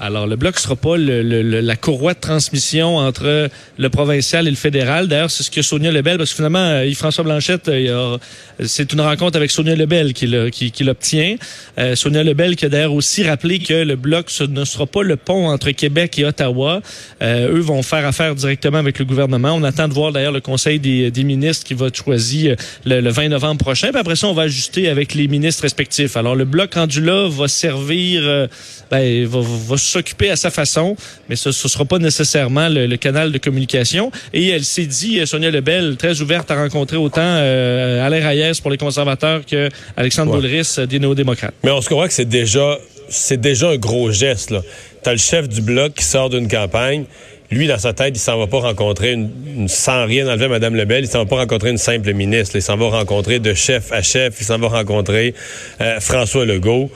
Alors, 0.00 0.28
le 0.28 0.36
bloc 0.36 0.56
sera 0.60 0.76
pas 0.76 0.96
le- 0.96 1.22
le- 1.22 1.60
la 1.60 1.74
courroie 1.74 2.14
de 2.14 2.20
transmission 2.20 2.98
entre 2.98 3.48
le 3.78 3.88
provincial 3.90 4.46
et 4.46 4.50
le 4.50 4.56
fédéral. 4.56 5.08
D'ailleurs, 5.08 5.30
c'est 5.30 5.42
ce 5.42 5.50
que 5.50 5.60
Sonia 5.60 5.90
Lebel, 5.90 6.18
parce 6.18 6.30
que 6.30 6.36
finalement, 6.36 6.60
euh, 6.60 6.86
Yves-François 6.86 7.24
Blanchette, 7.24 7.68
euh, 7.68 8.16
c'est 8.64 8.92
une 8.92 9.00
rencontre 9.00 9.36
avec 9.36 9.50
Sonia 9.50 9.74
Lebel 9.74 10.12
qui 10.14 10.32
qui- 10.52 10.70
qui 10.70 10.84
l'obtient. 10.84 11.34
Euh, 11.78 11.96
Sonia 11.96 12.22
Lebel 12.22 12.54
qui 12.54 12.64
a 12.66 12.68
d'ailleurs 12.68 12.94
aussi 12.94 13.24
rappelé 13.24 13.58
que 13.58 13.74
le 13.74 13.96
bloc 13.96 14.30
ne 14.48 14.64
sera 14.64 14.86
pas 14.86 15.02
le 15.02 15.16
pont 15.16 15.48
entre 15.48 15.70
Québec 15.72 16.16
et 16.20 16.24
Ottawa. 16.24 16.80
Euh, 17.20 17.48
eux 17.56 17.60
vont 17.60 17.82
faire 17.82 18.06
affaire 18.06 18.36
directement 18.36 18.78
avec 18.78 19.00
le 19.00 19.04
gouvernement. 19.04 19.52
On 19.54 19.64
attend 19.64 19.88
de 19.88 19.94
voir 19.94 20.12
d'ailleurs 20.12 20.30
le 20.32 20.40
Conseil 20.40 20.78
des, 20.78 21.10
des 21.10 21.24
ministres 21.24 21.64
qui 21.66 21.74
va 21.74 21.86
être 21.88 21.96
choisi 21.96 22.50
euh, 22.50 22.54
le, 22.84 23.00
le 23.00 23.10
20 23.10 23.30
novembre 23.30 23.58
prochain. 23.64 23.88
Puis 23.90 23.98
après 23.98 24.14
ça, 24.16 24.28
on 24.28 24.32
va 24.34 24.42
ajuster 24.42 24.88
avec 24.88 25.14
les 25.14 25.26
ministres 25.26 25.62
respectifs. 25.62 26.16
Alors, 26.16 26.36
le 26.36 26.44
bloc 26.44 26.74
rendu 26.74 27.00
là 27.00 27.28
va 27.28 27.48
servir, 27.48 28.48
ben, 28.92 29.26
va, 29.26 29.40
va 29.42 29.76
s'occuper 29.88 30.30
à 30.30 30.36
sa 30.36 30.50
façon, 30.50 30.96
mais 31.28 31.36
ce 31.36 31.48
ne 31.48 31.52
sera 31.52 31.84
pas 31.84 31.98
nécessairement 31.98 32.68
le, 32.68 32.86
le 32.86 32.96
canal 32.96 33.32
de 33.32 33.38
communication. 33.38 34.10
Et 34.32 34.48
elle 34.48 34.64
s'est 34.64 34.86
dit, 34.86 35.18
euh, 35.20 35.26
Sonia 35.26 35.50
Lebel, 35.50 35.96
très 35.96 36.20
ouverte 36.20 36.50
à 36.50 36.56
rencontrer 36.56 36.96
autant 36.96 37.20
euh, 37.22 38.06
Alain 38.06 38.26
Reyes 38.28 38.60
pour 38.62 38.70
les 38.70 38.78
conservateurs 38.78 39.42
que 39.44 39.68
Alexandre 39.96 40.32
Ouais. 40.32 40.40
Boulris 40.40 40.74
euh, 40.78 40.86
des 40.86 40.98
néo-démocrates. 40.98 41.54
Mais 41.64 41.70
on 41.70 41.80
se 41.80 41.88
croit 41.88 42.06
que 42.08 42.14
c'est 42.14 42.24
déjà, 42.28 42.78
c'est 43.08 43.40
déjà 43.40 43.70
un 43.70 43.76
gros 43.76 44.10
geste. 44.12 44.50
Là. 44.50 44.62
T'as 45.02 45.12
le 45.12 45.18
chef 45.18 45.48
du 45.48 45.60
bloc 45.62 45.94
qui 45.94 46.04
sort 46.04 46.28
d'une 46.30 46.48
campagne. 46.48 47.04
Lui, 47.50 47.66
dans 47.66 47.78
sa 47.78 47.94
tête, 47.94 48.12
il 48.14 48.20
s'en 48.20 48.38
va 48.38 48.46
pas 48.46 48.58
rencontrer, 48.58 49.12
une, 49.12 49.30
une- 49.56 49.68
sans 49.68 50.04
rien 50.04 50.28
enlever 50.28 50.44
à 50.44 50.48
Mme 50.48 50.74
Lebel, 50.74 51.04
il 51.04 51.08
s'en 51.08 51.20
va 51.20 51.24
pas 51.24 51.36
rencontrer 51.36 51.70
une 51.70 51.78
simple 51.78 52.12
ministre. 52.12 52.56
Il 52.56 52.62
s'en 52.62 52.76
va 52.76 52.88
rencontrer 52.90 53.38
de 53.38 53.54
chef 53.54 53.90
à 53.90 54.02
chef. 54.02 54.34
Il 54.40 54.44
s'en 54.44 54.58
va 54.58 54.68
rencontrer 54.68 55.32
euh, 55.80 55.98
François 55.98 56.44
Legault. 56.44 56.90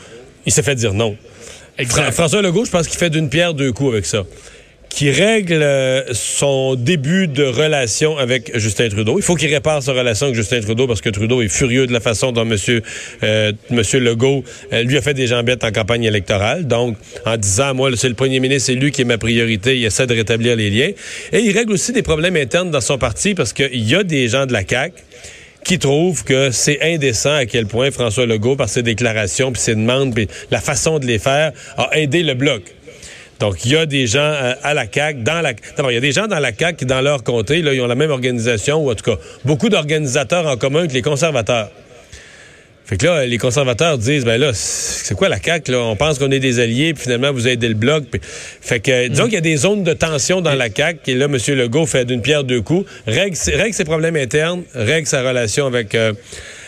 Il 0.45 0.53
s'est 0.53 0.63
fait 0.63 0.75
dire 0.75 0.93
non. 0.93 1.17
Fra- 1.89 2.13
François 2.13 2.43
Legault, 2.43 2.65
je 2.65 2.71
pense 2.71 2.87
qu'il 2.89 2.99
fait 2.99 3.11
d'une 3.11 3.29
pierre 3.29 3.55
deux 3.55 3.73
coups 3.73 3.93
avec 3.93 4.07
ça. 4.07 4.25
Qui 4.89 5.11
règle 5.11 5.63
euh, 5.63 6.03
son 6.13 6.75
début 6.75 7.27
de 7.27 7.45
relation 7.45 8.19
avec 8.19 8.53
Justin 8.59 8.91
Trudeau. 8.91 9.19
Il 9.19 9.23
faut 9.23 9.37
qu'il 9.37 9.51
répare 9.53 9.83
sa 9.83 9.95
relation 9.95 10.27
avec 10.27 10.37
Justin 10.37 10.61
Trudeau 10.61 10.87
parce 10.87 11.01
que 11.01 11.09
Trudeau 11.09 11.41
est 11.41 11.49
furieux 11.49 11.87
de 11.87 11.95
la 11.95 12.01
façon 12.01 12.31
dont 12.31 12.43
M. 12.43 12.59
Euh, 13.23 13.53
monsieur 13.71 14.01
Legault 14.01 14.45
euh, 14.75 14.83
lui 14.83 14.99
a 14.99 15.01
fait 15.01 15.15
des 15.15 15.27
jambettes 15.27 15.65
en 15.65 15.71
campagne 15.73 16.05
électorale. 16.05 16.67
Donc, 16.67 16.99
en 17.25 17.39
disant, 17.39 17.73
moi, 17.73 17.89
c'est 17.97 18.11
le 18.11 18.15
premier 18.15 18.39
ministre, 18.39 18.67
c'est 18.67 18.75
lui 18.75 18.91
qui 18.93 19.01
est 19.01 19.07
ma 19.07 19.17
priorité, 19.17 19.79
il 19.79 19.85
essaie 19.87 20.07
de 20.07 20.15
rétablir 20.15 20.57
les 20.57 20.69
liens. 20.69 20.91
Et 21.33 21.39
il 21.39 21.57
règle 21.57 21.73
aussi 21.73 21.93
des 21.93 22.03
problèmes 22.03 22.37
internes 22.37 22.71
dans 22.71 22.83
son 22.83 22.99
parti 22.99 23.35
parce 23.35 23.55
qu'il 23.55 23.89
y 23.89 23.95
a 23.95 24.03
des 24.05 24.29
gens 24.29 24.45
de 24.45 24.53
la 24.53 24.61
CAQ 24.69 24.95
qui 25.65 25.79
trouvent 25.79 26.25
que 26.25 26.51
c'est 26.51 26.81
indécent 26.83 27.35
à 27.35 27.47
quel 27.47 27.67
point 27.67 27.91
François 27.91 28.27
Legault, 28.27 28.57
par 28.57 28.69
ses 28.69 28.83
déclarations, 28.83 29.53
puis 29.53 29.61
ses 29.61 29.75
demandes, 29.75 30.15
puis 30.15 30.29
la 30.51 30.61
façon 30.61 30.99
de 30.99 31.07
les 31.07 31.19
faire, 31.19 31.53
a 31.77 31.97
aidé 31.99 32.23
le 32.23 32.35
bloc. 32.35 32.63
Donc, 33.41 33.65
il 33.65 33.73
y 33.73 33.77
a 33.77 33.87
des 33.87 34.07
gens 34.07 34.21
euh, 34.21 34.55
à 34.63 34.73
la 34.73 34.85
CAQ, 34.93 35.23
dans 35.23 35.41
la... 35.41 35.53
D'abord, 35.77 35.91
il 35.91 35.95
y 35.95 35.99
a 35.99 36.01
des 36.01 36.13
gens 36.13 36.29
dans 36.29 36.39
la 36.39 36.55
CAQ 36.57 36.77
qui, 36.77 36.87
dans 36.87 37.01
leur 37.01 37.25
comté, 37.25 37.61
là, 37.61 37.75
ils 37.75 37.81
ont 37.81 37.89
la 37.89 37.97
même 37.97 38.11
organisation, 38.11 38.85
ou 38.85 38.91
en 38.91 38.95
tout 38.95 39.11
cas, 39.11 39.21
beaucoup 39.45 39.69
d'organisateurs 39.69 40.47
en 40.47 40.57
commun 40.57 40.87
que 40.87 40.93
les 40.93 41.03
conservateurs. 41.03 41.71
Fait 42.85 42.97
que 42.97 43.07
là, 43.07 43.25
les 43.25 43.39
conservateurs 43.39 43.97
disent, 43.97 44.25
ben 44.25 44.39
là, 44.41 44.51
c'est 44.53 45.15
quoi 45.17 45.29
la 45.29 45.41
CAQ, 45.41 45.71
là? 45.73 45.79
On 45.79 45.97
pense 45.97 46.19
qu'on 46.19 46.31
est 46.31 46.41
des 46.41 46.59
alliés, 46.59 46.93
puis 46.95 47.05
finalement, 47.05 47.33
vous 47.33 47.47
aidez 47.49 47.69
le 47.69 47.75
bloc. 47.75 48.05
Puis- 48.11 48.21
fait 48.23 48.81
que, 48.81 49.09
disons 49.09 49.25
qu'il 49.25 49.35
y 49.35 49.39
a 49.39 49.41
des 49.41 49.57
zones 49.57 49.85
de 49.85 49.93
tension 49.93 50.41
dans 50.41 50.55
la 50.55 50.69
CAQ, 50.69 50.99
et 51.11 51.15
là, 51.15 51.27
M. 51.27 51.39
Legault 51.57 51.87
fait 51.87 52.05
d'une 52.05 52.21
pierre 52.23 52.45
deux 52.45 52.61
coups, 52.61 52.91
règle, 53.07 53.37
ses- 53.37 53.55
règle 53.55 53.73
ses 53.75 53.85
problèmes 53.85 54.17
internes, 54.17 54.63
règle 54.75 55.07
sa 55.07 55.23
relation 55.23 55.67
avec, 55.67 55.95
euh, 55.95 56.13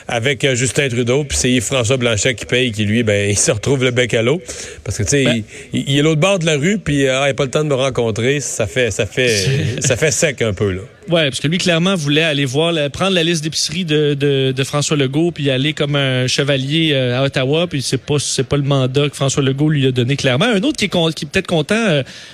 avec 0.06 0.44
euh, 0.44 0.54
Justin 0.54 0.88
Trudeau, 0.88 1.24
puis 1.24 1.36
c'est 1.38 1.50
Yves-François 1.50 1.96
Blanchet 1.96 2.34
qui 2.34 2.44
paye, 2.44 2.72
qui 2.72 2.84
lui, 2.84 3.02
ben, 3.02 3.30
il 3.30 3.38
se 3.38 3.50
retrouve 3.50 3.84
le 3.84 3.90
bec 3.90 4.12
à 4.14 4.22
l'eau. 4.22 4.42
Parce 4.84 4.98
que, 4.98 5.02
tu 5.02 5.08
sais, 5.10 5.24
Ben- 5.24 5.42
il, 5.72 5.84
il 5.88 5.98
est 5.98 6.02
l'autre 6.02 6.20
bord 6.20 6.38
de 6.38 6.46
la 6.46 6.56
rue, 6.56 6.78
puis 6.78 7.06
euh, 7.06 7.20
ah, 7.20 7.24
il 7.26 7.28
n'a 7.28 7.34
pas 7.34 7.44
le 7.44 7.50
temps 7.50 7.64
de 7.64 7.68
me 7.68 7.74
rencontrer. 7.74 8.40
Ça 8.40 8.66
fait, 8.66 8.90
ça 8.90 9.06
fait, 9.06 9.46
ça 9.80 9.96
fait 9.96 10.10
sec 10.10 10.42
un 10.42 10.52
peu, 10.52 10.72
là. 10.72 10.80
Ouais, 11.10 11.24
parce 11.28 11.40
que 11.40 11.48
lui, 11.48 11.58
clairement, 11.58 11.94
voulait 11.96 12.22
aller 12.22 12.46
voir, 12.46 12.72
la- 12.72 12.88
prendre 12.88 13.12
la 13.14 13.22
liste 13.22 13.44
d'épicerie 13.44 13.84
de, 13.84 14.14
de, 14.14 14.52
de 14.52 14.64
François 14.64 14.96
Legault, 14.96 15.32
puis 15.32 15.50
aller 15.50 15.74
comme 15.74 15.96
un 15.96 16.26
chevalier 16.26 16.92
euh, 16.94 17.18
à 17.18 17.24
Ottawa, 17.24 17.66
puis 17.66 17.82
c'est 17.82 17.98
pas 17.98 18.16
c'est 18.18 18.44
pas 18.48 18.56
le 18.56 18.62
mandat 18.62 19.08
que 19.10 19.14
François 19.14 19.42
Legault 19.42 19.68
lui 19.68 19.86
a 19.86 19.90
donné 19.90 20.16
clairement. 20.16 20.46
Un 20.46 20.62
autre 20.62 20.78
qui 20.78 20.86
est, 20.86 21.14
qui 21.14 21.24
est 21.24 21.28
peut-être 21.28 21.46
content, 21.46 21.74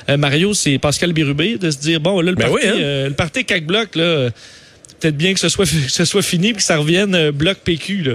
euh, 0.08 0.16
Mario, 0.16 0.54
c'est 0.54 0.78
Pascal 0.78 1.12
Bérubé, 1.12 1.56
de 1.58 1.70
se 1.70 1.78
dire, 1.78 2.00
bon, 2.00 2.20
là, 2.20 2.30
le 2.30 2.36
Ben 2.36 2.48
parti, 2.48 2.64
oui, 2.66 2.70
hein. 2.72 2.76
euh, 2.78 3.08
le 3.08 3.14
parti 3.14 3.44
Bloc, 3.62 3.96
là, 3.96 4.30
peut-être 5.00 5.16
bien 5.16 5.34
que 5.34 5.40
ce 5.40 5.48
soit, 5.48 5.64
que 5.64 5.70
ce 5.88 6.04
soit 6.04 6.22
fini, 6.22 6.48
puis 6.52 6.58
que 6.58 6.62
ça 6.62 6.76
revienne 6.76 7.14
euh, 7.14 7.32
Bloc 7.32 7.58
PQ, 7.64 8.02
là. 8.02 8.12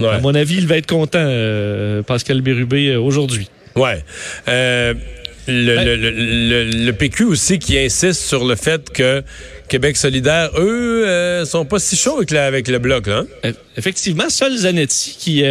Ouais. 0.00 0.08
À 0.08 0.18
mon 0.20 0.34
avis, 0.34 0.56
il 0.56 0.66
va 0.66 0.78
être 0.78 0.86
content, 0.88 1.18
euh, 1.22 2.02
Pascal 2.02 2.40
Bérubé, 2.40 2.88
euh, 2.88 3.00
aujourd'hui. 3.00 3.48
Ouais. 3.76 4.02
Euh, 4.48 4.94
le, 5.48 5.74
Ben- 5.76 5.84
le, 5.84 5.96
le, 5.96 6.10
le- 6.10 6.84
le 6.86 6.92
PQ 6.92 7.24
aussi 7.24 7.58
qui 7.58 7.76
insiste 7.78 8.22
sur 8.22 8.44
le 8.44 8.54
fait 8.56 8.90
que 8.90 9.22
Québec 9.68 9.96
solidaire, 9.96 10.50
eux, 10.56 11.04
euh, 11.06 11.44
sont 11.44 11.64
pas 11.64 11.78
si 11.78 11.96
chauds 11.96 12.16
avec, 12.16 12.30
la- 12.30 12.46
avec 12.46 12.68
le 12.68 12.78
bloc, 12.78 13.06
là. 13.06 13.24
hein? 13.44 13.50
Effectivement, 13.76 14.28
seul 14.28 14.56
Zanetti 14.56 15.16
qui, 15.18 15.44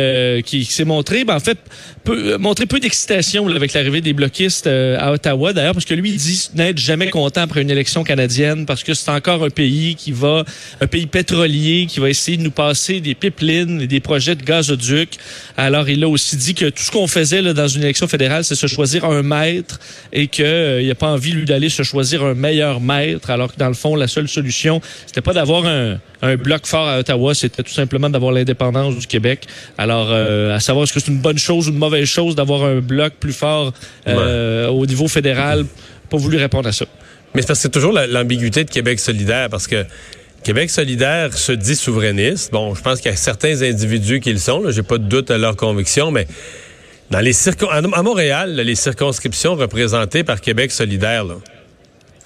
qui, 0.46 0.66
qui 0.66 0.72
s'est 0.74 0.86
montré, 0.86 1.24
ben, 1.26 1.36
en 1.36 1.40
fait, 1.40 1.58
peu, 2.04 2.34
euh, 2.34 2.66
peu 2.68 2.80
d'excitation 2.80 3.48
avec 3.48 3.74
l'arrivée 3.74 4.02
des 4.02 4.14
bloquistes 4.14 4.68
euh, 4.68 4.98
à 5.00 5.12
Ottawa, 5.12 5.54
d'ailleurs, 5.54 5.74
parce 5.74 5.86
que 5.86 5.94
lui, 5.94 6.12
il 6.12 6.18
dit 6.18 6.50
n'être 6.56 6.78
jamais 6.78 7.10
content 7.10 7.42
après 7.42 7.62
une 7.62 7.70
élection 7.70 8.04
canadienne, 8.04 8.66
parce 8.66 8.84
que 8.84 8.94
c'est 8.94 9.12
encore 9.12 9.44
un 9.44 9.50
pays 9.50 9.96
qui 9.96 10.12
va, 10.12 10.44
un 10.80 10.88
pays 10.88 11.06
pétrolier, 11.06 11.86
qui 11.88 12.00
va 12.00 12.10
essayer 12.10 12.38
de 12.38 12.44
nous 12.44 12.52
passer 12.52 13.00
des 13.00 13.16
pipelines 13.16 13.82
et 13.82 13.88
des 13.88 14.00
projets 14.00 14.36
de 14.36 14.44
gazoduc. 14.44 15.18
Alors, 15.58 15.90
il 15.90 16.04
a 16.04 16.10
aussi 16.10 16.38
dit 16.38 16.54
que 16.54 16.66
tout 16.66 16.84
ce 16.84 16.92
qu'on 16.92 17.08
faisait 17.08 17.42
dans 17.54 17.68
une 17.68 17.84
élection 17.84 18.08
fédérale, 18.08 18.44
c'est 18.44 18.56
se 18.56 18.68
choisir 18.68 19.06
un 19.06 19.22
maître 19.24 19.80
et 20.12 20.28
qu'il 20.28 20.46
euh, 20.46 20.88
n'a 20.88 20.96
pas 20.96 21.12
envie, 21.12 21.32
lui, 21.32 21.46
d'aller 21.46 21.70
se 21.70 21.84
choisir 21.84 22.24
un 22.24 22.34
meilleur 22.34 22.82
maître, 22.82 23.30
alors 23.30 23.54
que 23.54 23.58
dans 23.58 23.68
le 23.68 23.74
fond, 23.74 23.96
la 23.96 24.08
seule 24.08 24.28
solution, 24.28 24.82
c'était 25.06 25.22
pas 25.22 25.34
d'avoir 25.34 25.66
un, 25.66 26.00
un 26.22 26.36
bloc 26.36 26.66
fort 26.68 26.88
à 26.88 27.00
Ottawa, 27.00 27.34
c'était 27.34 27.64
tout 27.64 27.72
simplement 27.74 28.10
d'avoir 28.10 28.32
l'indépendance 28.32 28.96
du 28.98 29.08
Québec. 29.08 29.48
Alors, 29.78 30.08
euh, 30.12 30.56
à 30.56 30.60
savoir 30.60 30.84
est-ce 30.84 30.94
que 30.94 31.00
c'est 31.00 31.12
une 31.12 31.18
bonne 31.20 31.38
chose 31.40 31.68
ou 31.68 31.72
une 31.72 31.78
mauvaise 31.80 32.06
chose 32.08 32.36
d'avoir 32.36 32.64
un 32.64 32.80
bloc 32.80 33.14
plus 33.20 33.34
fort 33.34 33.74
euh, 34.08 34.68
au 34.68 34.86
niveau 34.86 35.08
fédéral, 35.08 35.66
pas 36.10 36.18
voulu 36.18 36.38
répondre 36.38 36.68
à 36.70 36.72
ça. 36.72 36.86
Mais 37.34 37.42
c'est 37.42 37.48
parce 37.48 37.60
que 37.60 37.64
c'est 37.64 37.70
toujours 37.70 37.94
la- 37.94 38.08
l'ambiguïté 38.08 38.64
de 38.64 38.70
Québec 38.70 39.00
solidaire, 39.00 39.50
parce 39.50 39.66
que 39.68 39.86
Québec 40.44 40.70
solidaire 40.70 41.34
se 41.38 41.52
dit 41.52 41.76
souverainiste. 41.76 42.52
Bon, 42.52 42.76
je 42.76 42.82
pense 42.82 43.00
qu'il 43.00 43.10
y 43.12 43.14
a 43.14 43.18
certains 43.18 43.62
individus 43.62 44.20
qui 44.20 44.32
le 44.34 44.40
sont, 44.40 44.70
j'ai 44.72 44.84
pas 44.84 44.98
de 44.98 45.06
doute 45.06 45.32
à 45.32 45.38
leur 45.38 45.56
conviction, 45.56 46.12
mais 46.12 46.28
dans 47.10 47.20
les 47.20 47.34
circon 47.34 47.68
à 47.70 47.78
à 47.78 48.02
Montréal, 48.04 48.56
là, 48.56 48.64
les 48.64 48.76
circonscriptions 48.76 49.56
représentées 49.56 50.24
par 50.24 50.42
Québec 50.42 50.72
solidaire, 50.72 51.24
là, 51.26 51.36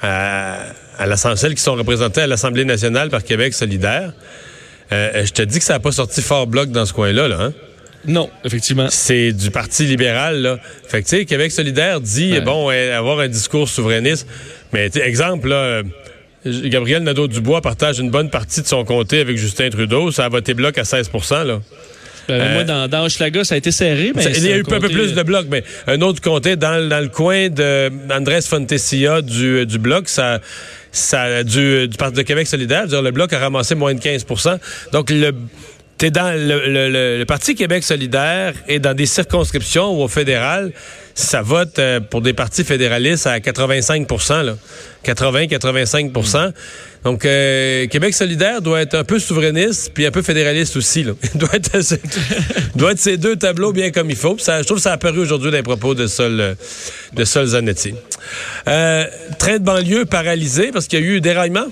à, 0.02 0.58
à 0.98 1.36
celles 1.36 1.56
qui 1.56 1.62
sont 1.62 1.76
représentées 1.76 2.22
à 2.22 2.28
l'Assemblée 2.28 2.66
nationale 2.66 3.10
par 3.10 3.24
Québec 3.24 3.54
solidaire, 3.54 4.14
euh, 4.92 5.26
je 5.26 5.32
te 5.32 5.42
dis 5.42 5.60
que 5.60 5.66
ça 5.66 5.74
n'a 5.74 5.80
pas 5.80 5.92
sorti 5.92 6.22
fort 6.22 6.48
bloc 6.48 6.70
dans 6.72 6.86
ce 6.86 6.94
coin-là, 6.94 7.28
là. 7.28 7.38
Hein? 7.42 7.54
Non, 8.08 8.30
effectivement. 8.44 8.88
c'est 8.92 9.32
du 9.32 9.50
Parti 9.50 9.84
libéral. 9.86 10.40
Là. 10.42 10.60
Fait 10.88 11.02
que, 11.02 11.08
tu 11.10 11.18
sais, 11.18 11.26
Québec 11.26 11.52
solidaire 11.52 12.00
dit, 12.02 12.34
Ouais. 12.34 12.42
bon, 12.42 12.70
euh, 12.72 12.96
avoir 12.98 13.20
un 13.20 13.28
discours 13.28 13.68
souverainiste. 13.68 14.28
Mais, 14.74 14.92
exemple, 14.96 15.48
là, 15.50 15.56
euh, 15.56 15.84
Gabriel 16.46 17.02
Nadeau-Dubois 17.02 17.62
partage 17.62 18.00
une 18.00 18.12
bonne 18.12 18.30
partie 18.30 18.62
de 18.62 18.68
son 18.68 18.86
comté 18.86 19.20
avec 19.22 19.38
Justin 19.38 19.72
Trudeau. 19.72 20.12
Ça 20.12 20.26
a 20.26 20.30
voté 20.30 20.54
bloc 20.54 20.78
à 20.78 20.84
16% 20.84 21.44
là. 21.44 21.54
Euh, 21.54 21.60
Euh, 22.30 22.54
moi, 22.56 22.64
dans, 22.64 22.88
dans 22.88 23.06
Hochelaga, 23.06 23.44
ça 23.44 23.54
a 23.56 23.58
été 23.60 23.72
serré, 23.72 24.12
mais 24.16 24.22
Ça- 24.24 24.30
il 24.32 24.44
y 24.48 24.52
a 24.52 24.58
eu 24.58 24.62
un 24.62 24.64
peu 24.64 24.80
plus 24.80 25.14
de 25.14 25.22
blocs, 25.24 25.46
mais 25.50 25.64
un 25.88 26.02
autre 26.02 26.22
comté 26.22 26.56
dans, 26.56 26.82
le- 26.82 26.90
dans 26.90 27.00
le 27.00 27.10
coin 27.10 27.50
de 27.50 27.92
Andrés 28.12 28.42
Fontesilla 28.42 29.22
du, 29.22 29.66
du 29.68 29.78
bloc, 29.78 30.10
ça, 30.10 30.40
ça 30.96 31.44
du, 31.44 31.88
du 31.88 31.98
Parti 31.98 32.16
de 32.16 32.22
Québec 32.22 32.48
solidaire, 32.48 32.86
le 32.88 33.12
bloc 33.12 33.34
a 33.34 33.40
ramassé 33.40 33.76
moins 33.76 33.94
de 33.94 34.00
15% 34.00 34.58
Donc, 34.92 35.10
le, 35.10 35.34
t'es 35.98 36.12
dans 36.12 36.32
le, 36.36 36.68
le- 36.68 36.90
le- 36.90 37.18
le 37.20 37.26
Parti 37.26 37.56
Québec 37.56 37.84
solidaire 37.84 38.54
et 38.68 38.80
dans 38.80 38.94
des 38.94 39.06
circonscriptions 39.06 39.98
ou 39.98 40.04
au 40.04 40.08
fédéral, 40.08 40.72
ça 41.14 41.42
vote 41.42 41.80
euh, 41.80 42.02
pour 42.02 42.22
des 42.22 42.34
partis 42.34 42.66
fédéralistes 42.66 43.26
à 43.28 43.40
85 43.40 44.06
là. 44.44 44.56
80-85% 45.06 46.52
Donc, 47.04 47.24
euh, 47.26 47.88
Québec 47.88 48.14
solidaire 48.14 48.62
doit 48.62 48.82
être 48.82 48.96
un 48.96 49.04
peu 49.04 49.20
souverainiste 49.20 49.92
puis 49.94 50.06
un 50.06 50.12
peu 50.12 50.22
fédéraliste 50.22 50.76
aussi. 50.76 51.04
Là. 51.04 51.14
Il 51.34 51.40
doit 51.40 51.50
être, 51.54 51.78
doit 52.76 52.92
être 52.92 53.00
ces 53.00 53.18
deux 53.18 53.36
tableaux 53.38 53.72
bien 53.72 53.92
comme 53.92 54.10
il 54.10 54.16
faut. 54.18 54.38
Ça, 54.40 54.62
je 54.62 54.66
trouve 54.66 54.78
que 54.78 54.84
ça 54.84 54.92
a 54.92 54.96
apparu 54.96 55.20
aujourd'hui 55.20 55.52
dans 55.52 55.58
les 55.58 55.64
propos 55.64 55.94
de 55.96 56.08
Sol, 56.08 56.58
de 57.14 57.24
Sol 57.26 57.46
Zanetti. 57.46 57.94
Euh, 58.68 59.06
train 59.40 59.60
de 59.60 59.64
banlieue 59.64 60.06
paralysé 60.06 60.72
parce 60.74 60.88
qu'il 60.88 61.00
y 61.00 61.04
a 61.04 61.06
eu 61.06 61.22
déraillement. 61.22 61.68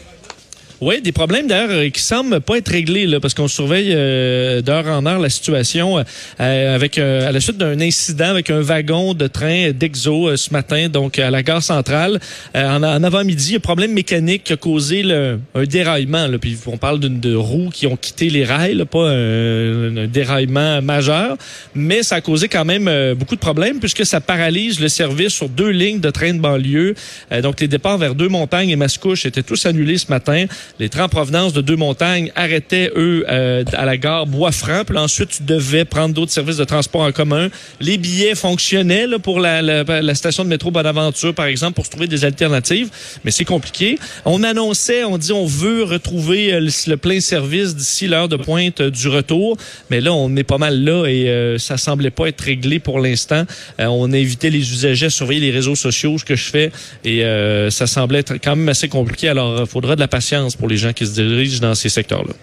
Oui, 0.86 1.02
des 1.02 1.14
problèmes 1.14 1.48
d'ailleurs 1.48 1.70
euh, 1.72 1.90
qui 1.90 2.02
semblent 2.02 2.42
pas 2.42 2.58
être 2.58 2.68
réglés 2.68 3.06
là, 3.08 3.22
parce 3.22 3.34
qu'on 3.34 3.48
surveille 3.48 3.94
euh, 3.94 4.62
d'heure 4.62 4.86
en 4.88 5.06
heure 5.06 5.20
la 5.20 5.30
situation 5.30 5.98
euh, 5.98 6.04
euh, 6.42 6.76
avec 6.76 6.98
euh, 6.98 7.30
à 7.30 7.32
la 7.32 7.40
suite 7.40 7.58
d'un 7.58 7.80
incident 7.80 8.26
avec 8.26 8.50
un 8.50 8.60
wagon 8.60 9.14
de 9.14 9.28
train 9.28 9.72
d'Exo 9.72 10.28
euh, 10.28 10.36
ce 10.36 10.52
matin, 10.52 10.90
donc 10.90 11.20
à 11.20 11.32
la 11.32 11.42
gare 11.42 11.64
centrale. 11.64 12.20
En, 12.54 12.84
en 12.84 13.02
avant-midi, 13.04 13.56
un 13.56 13.60
problème 13.60 13.94
mécanique 13.94 14.44
qui 14.44 14.52
a 14.52 14.58
causé 14.58 15.04
le- 15.04 15.40
un 15.56 15.64
déraillement. 15.64 16.28
Là, 16.28 16.38
puis 16.38 16.58
on 16.66 16.78
parle 16.78 17.00
d'une 17.00 17.22
de 17.22 17.34
roues 17.34 17.70
qui 17.74 17.88
ont 17.88 17.96
quitté 17.96 18.30
les 18.30 18.44
rails, 18.44 18.76
là, 18.76 18.86
pas 18.86 19.10
un, 19.10 19.96
un 19.96 20.08
déraillement 20.08 20.82
majeur, 20.82 21.38
mais 21.76 22.04
ça 22.04 22.16
a 22.16 22.22
causé 22.22 22.50
quand 22.50 22.66
même 22.66 22.90
beaucoup 23.14 23.36
de 23.36 23.40
problèmes 23.40 23.80
puisque 23.80 24.06
ça 24.06 24.20
paralyse 24.20 24.82
le 24.82 24.90
service 24.90 25.34
sur 25.34 25.48
deux 25.48 25.70
lignes 25.70 26.02
de 26.02 26.10
train 26.10 26.34
de 26.34 26.40
banlieue. 26.40 26.96
Donc 27.42 27.62
les 27.62 27.70
départs 27.70 27.98
vers 27.98 28.16
Deux 28.16 28.28
Montagnes 28.28 28.70
et 28.70 28.76
Mascouche 28.76 29.26
étaient 29.26 29.44
tous 29.44 29.66
annulés 29.66 29.98
ce 29.98 30.08
matin. 30.10 30.46
Les 30.80 30.90
trains 30.90 31.04
en 31.04 31.10
provenance 31.10 31.54
de 31.54 31.62
Deux 31.62 31.76
Montagnes 31.76 32.32
arrêtaient, 32.36 32.92
eux, 32.96 33.24
euh, 33.30 33.64
à 33.74 33.86
la 33.86 33.96
gare 33.96 34.26
Bois-Franc. 34.26 34.86
Puis 34.88 34.98
ensuite, 34.98 35.30
tu 35.30 35.44
devais 35.44 35.86
prendre 35.86 36.16
d'autres 36.16 36.32
services 36.32 36.58
de 36.58 36.64
transport 36.64 37.02
en 37.02 37.12
commun. 37.12 37.50
Les 37.80 38.00
billets 38.00 38.34
fonctionnaient 38.34 39.06
là, 39.06 39.20
pour 39.20 39.40
la, 39.40 39.62
la- 39.62 39.84
la 40.02 40.16
station 40.16 40.44
de 40.44 40.50
métro 40.50 40.72
Bonaventure, 40.72 41.36
par 41.36 41.46
exemple, 41.46 41.76
pour 41.76 41.86
se 41.86 41.92
trouver 41.92 42.08
des 42.08 42.26
alternatives. 42.26 42.90
Mais 43.24 43.30
c'est 43.30 43.46
compliqué. 43.46 44.00
On 44.26 44.42
annonçait, 44.42 45.04
on 45.04 45.20
dit, 45.20 45.32
on 45.32 45.46
veut 45.46 45.84
retrouver 45.84 46.54
euh, 46.54 46.60
le, 46.60 46.72
le 46.88 46.98
plein 46.98 47.20
service 47.20 47.76
d'ici 47.76 48.08
l'heure 48.08 48.28
de 48.28 48.36
pointe 48.36 48.82
euh, 48.82 48.90
du 48.90 49.08
retour. 49.10 49.58
Mais 49.92 50.02
là, 50.02 50.12
on 50.12 50.36
est 50.36 50.44
pas 50.44 50.58
mal 50.58 50.84
là 50.84 51.06
et 51.06 51.30
euh, 51.30 51.60
ça 51.60 51.78
semblait 51.78 52.10
pas 52.10 52.28
être 52.30 52.42
réglé 52.42 52.80
pour 52.80 53.00
l'instant. 53.00 53.44
Euh, 53.80 53.86
on 53.86 54.12
a 54.12 54.18
invité 54.18 54.50
les 54.50 54.72
usagers 54.74 55.06
à 55.06 55.10
surveiller 55.12 55.42
les 55.42 55.52
réseaux 55.52 55.76
sociaux, 55.76 56.18
ce 56.18 56.26
que 56.26 56.36
je 56.36 56.50
fais, 56.50 56.72
et 57.06 57.24
euh, 57.24 57.70
ça 57.70 57.86
semblait 57.86 58.20
être 58.20 58.34
quand 58.44 58.56
même 58.56 58.70
assez 58.70 58.88
compliqué. 58.90 59.30
Alors, 59.30 59.62
il 59.62 59.68
faudra 59.68 59.96
de 59.96 60.00
la 60.00 60.08
patience 60.08 60.56
les 60.68 60.78
gens 60.78 60.94
qui 60.94 61.06
se 61.06 61.12
dirigent 61.14 61.60
dans 61.60 61.76
ces 61.76 61.90
secteurs-là. 61.90 62.34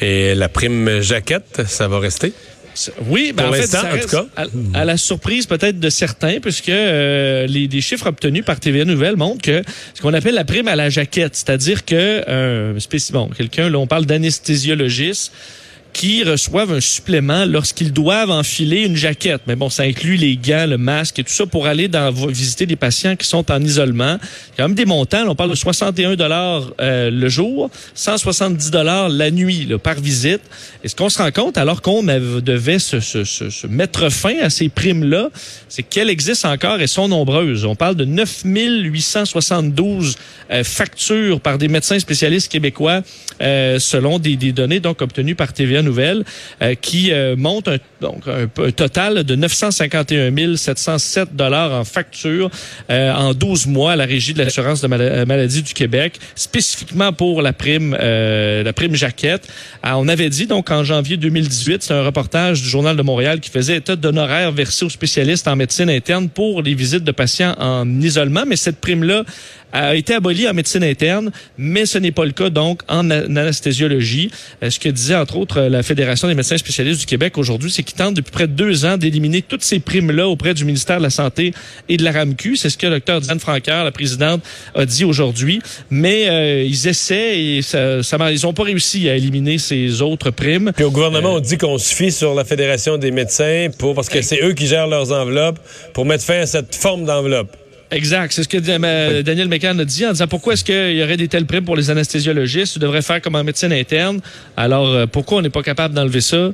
Et 0.00 0.34
la 0.34 0.48
prime 0.48 1.00
jaquette, 1.00 1.62
ça 1.66 1.88
va 1.88 1.98
rester? 1.98 2.32
Oui, 3.06 3.32
ben 3.34 3.44
Pour 3.44 3.52
en 3.52 3.56
fait, 3.56 3.74
en 3.74 3.98
tout 3.98 4.08
cas. 4.08 4.26
À, 4.36 4.44
à 4.74 4.84
la 4.84 4.96
surprise 4.96 5.46
peut-être 5.46 5.80
de 5.80 5.88
certains, 5.88 6.40
puisque 6.40 6.68
euh, 6.68 7.46
les, 7.46 7.66
les 7.66 7.80
chiffres 7.80 8.06
obtenus 8.06 8.44
par 8.44 8.60
TVA 8.60 8.84
Nouvelle 8.84 9.16
montrent 9.16 9.42
que 9.42 9.62
ce 9.94 10.02
qu'on 10.02 10.12
appelle 10.12 10.34
la 10.34 10.44
prime 10.44 10.68
à 10.68 10.76
la 10.76 10.90
jaquette, 10.90 11.34
c'est-à-dire 11.34 11.84
que 11.84 12.22
euh, 12.28 12.78
bon, 13.12 13.28
quelqu'un, 13.28 13.70
là, 13.70 13.78
on 13.78 13.86
parle 13.86 14.06
d'anesthésiologiste 14.06 15.32
qui 15.96 16.22
reçoivent 16.24 16.72
un 16.74 16.80
supplément 16.80 17.46
lorsqu'ils 17.46 17.90
doivent 17.90 18.30
enfiler 18.30 18.82
une 18.84 18.96
jaquette. 18.96 19.40
Mais 19.46 19.56
bon, 19.56 19.70
ça 19.70 19.84
inclut 19.84 20.16
les 20.16 20.36
gants, 20.36 20.66
le 20.68 20.76
masque 20.76 21.18
et 21.20 21.24
tout 21.24 21.32
ça 21.32 21.46
pour 21.46 21.66
aller 21.66 21.88
dans, 21.88 22.10
visiter 22.10 22.66
des 22.66 22.76
patients 22.76 23.16
qui 23.16 23.26
sont 23.26 23.50
en 23.50 23.62
isolement. 23.62 24.18
Il 24.18 24.50
y 24.50 24.52
a 24.52 24.56
quand 24.58 24.68
même 24.68 24.74
des 24.74 24.84
montants. 24.84 25.24
on 25.26 25.34
parle 25.34 25.48
de 25.48 25.54
61 25.54 26.16
dollars 26.16 26.70
euh, 26.82 27.10
le 27.10 27.28
jour, 27.30 27.70
170 27.94 28.70
dollars 28.70 29.08
la 29.08 29.30
nuit 29.30 29.64
là, 29.64 29.78
par 29.78 29.94
visite. 29.94 30.42
Et 30.84 30.88
ce 30.88 30.94
qu'on 30.94 31.08
se 31.08 31.16
rend 31.16 31.30
compte, 31.30 31.56
alors 31.56 31.80
qu'on 31.80 32.02
devait 32.02 32.78
se, 32.78 33.00
se- 33.00 33.24
se- 33.24 33.48
se 33.48 33.66
mettre 33.66 34.10
fin 34.10 34.34
à 34.42 34.50
ces 34.50 34.68
primes-là, 34.68 35.30
c'est 35.70 35.82
qu'elles 35.82 36.10
existent 36.10 36.52
encore 36.52 36.78
et 36.82 36.86
sont 36.88 37.08
nombreuses. 37.08 37.64
On 37.64 37.74
parle 37.74 37.94
de 37.96 38.04
9 38.04 38.42
872 38.44 40.16
euh, 40.50 40.62
factures 40.62 41.40
par 41.40 41.56
des 41.56 41.68
médecins 41.68 41.98
spécialistes 41.98 42.52
québécois 42.52 43.00
euh, 43.40 43.78
selon 43.78 44.18
des, 44.18 44.36
des 44.36 44.52
données 44.52 44.80
donc 44.80 45.00
obtenues 45.00 45.34
par 45.34 45.52
TVA 45.54 45.82
Nouvelle 45.86 46.24
euh, 46.62 46.74
qui 46.74 47.12
euh, 47.12 47.34
montent 47.36 47.68
un, 47.68 47.78
donc 48.00 48.22
un, 48.28 48.46
un 48.62 48.70
total 48.70 49.24
de 49.24 49.34
951 49.36 50.56
707 50.56 51.34
dollars 51.34 51.72
en 51.72 51.84
facture 51.84 52.50
euh, 52.90 53.12
en 53.12 53.32
12 53.34 53.66
mois 53.66 53.92
à 53.92 53.96
la 53.96 54.04
régie 54.04 54.34
de 54.34 54.42
l'assurance 54.42 54.80
de 54.82 54.88
mala- 54.88 55.24
maladie 55.24 55.62
du 55.62 55.72
Québec 55.72 56.18
spécifiquement 56.34 57.12
pour 57.12 57.42
la 57.42 57.52
prime 57.52 57.96
euh, 57.98 58.62
la 58.62 58.72
prime 58.72 58.94
jaquette. 58.94 59.48
Ah, 59.82 59.98
on 59.98 60.08
avait 60.08 60.28
dit 60.28 60.46
donc 60.46 60.70
en 60.70 60.84
janvier 60.84 61.16
2018, 61.16 61.82
c'est 61.82 61.94
un 61.94 62.02
reportage 62.04 62.62
du 62.62 62.68
journal 62.68 62.96
de 62.96 63.02
Montréal 63.02 63.40
qui 63.40 63.50
faisait 63.50 63.76
état 63.76 63.96
d'honoraires 63.96 64.52
versés 64.52 64.84
aux 64.84 64.90
spécialistes 64.90 65.48
en 65.48 65.56
médecine 65.56 65.88
interne 65.90 66.28
pour 66.28 66.62
les 66.62 66.74
visites 66.74 67.04
de 67.04 67.12
patients 67.12 67.54
en 67.58 68.00
isolement, 68.00 68.44
mais 68.46 68.56
cette 68.56 68.80
prime 68.80 69.04
là 69.04 69.24
a 69.76 69.94
été 69.94 70.14
aboli 70.14 70.48
en 70.48 70.54
médecine 70.54 70.82
interne, 70.82 71.30
mais 71.58 71.86
ce 71.86 71.98
n'est 71.98 72.12
pas 72.12 72.24
le 72.24 72.32
cas 72.32 72.50
donc 72.50 72.80
en 72.88 73.10
anesthésiologie. 73.10 74.30
Euh, 74.62 74.70
ce 74.70 74.78
que 74.78 74.88
disait 74.88 75.14
entre 75.16 75.36
autres 75.36 75.60
la 75.60 75.82
Fédération 75.82 76.28
des 76.28 76.34
médecins 76.34 76.56
spécialistes 76.56 77.00
du 77.00 77.06
Québec 77.06 77.36
aujourd'hui, 77.36 77.70
c'est 77.70 77.82
qu'ils 77.82 77.96
tentent 77.96 78.14
depuis 78.14 78.30
près 78.30 78.46
de 78.46 78.52
deux 78.52 78.84
ans 78.84 78.96
d'éliminer 78.96 79.42
toutes 79.42 79.62
ces 79.62 79.78
primes-là 79.78 80.28
auprès 80.28 80.54
du 80.54 80.64
ministère 80.64 80.98
de 80.98 81.02
la 81.02 81.10
Santé 81.10 81.52
et 81.88 81.96
de 81.96 82.04
la 82.04 82.12
RAMQ. 82.12 82.56
C'est 82.56 82.70
ce 82.70 82.78
que 82.78 82.86
le 82.86 82.94
docteur 82.94 83.20
Diane 83.20 83.38
Francaire, 83.38 83.84
la 83.84 83.92
présidente, 83.92 84.42
a 84.74 84.86
dit 84.86 85.04
aujourd'hui. 85.04 85.60
Mais 85.90 86.28
euh, 86.28 86.62
ils 86.62 86.88
essaient 86.88 87.38
et 87.38 87.62
ça, 87.62 88.02
ça, 88.02 88.16
ils 88.32 88.42
n'ont 88.44 88.54
pas 88.54 88.64
réussi 88.64 89.08
à 89.08 89.14
éliminer 89.16 89.58
ces 89.58 90.00
autres 90.00 90.30
primes. 90.30 90.72
Puis 90.74 90.84
au 90.84 90.90
gouvernement, 90.90 91.34
on 91.34 91.40
dit 91.40 91.58
qu'on 91.58 91.78
se 91.78 91.94
fie 91.94 92.12
sur 92.12 92.34
la 92.34 92.44
Fédération 92.44 92.96
des 92.96 93.10
médecins 93.10 93.68
pour 93.78 93.94
parce 93.94 94.08
que 94.08 94.22
c'est 94.22 94.42
eux 94.42 94.54
qui 94.54 94.66
gèrent 94.66 94.86
leurs 94.88 95.12
enveloppes 95.12 95.58
pour 95.92 96.06
mettre 96.06 96.24
fin 96.24 96.40
à 96.40 96.46
cette 96.46 96.74
forme 96.74 97.04
d'enveloppe. 97.04 97.54
Exact. 97.90 98.32
C'est 98.32 98.42
ce 98.42 98.48
que 98.48 98.58
euh, 98.58 99.22
Daniel 99.22 99.48
McCann 99.48 99.78
a 99.78 99.84
dit 99.84 100.06
en 100.06 100.12
disant 100.12 100.26
pourquoi 100.26 100.54
est-ce 100.54 100.64
qu'il 100.64 100.96
y 100.96 101.02
aurait 101.02 101.16
des 101.16 101.28
telles 101.28 101.46
primes 101.46 101.64
pour 101.64 101.76
les 101.76 101.90
anesthésiologistes? 101.90 102.76
Ils 102.76 102.80
devraient 102.80 103.02
faire 103.02 103.20
comme 103.20 103.36
en 103.36 103.44
médecine 103.44 103.72
interne. 103.72 104.20
Alors, 104.56 104.88
euh, 104.88 105.06
pourquoi 105.06 105.38
on 105.38 105.42
n'est 105.42 105.50
pas 105.50 105.62
capable 105.62 105.94
d'enlever 105.94 106.20
ça? 106.20 106.50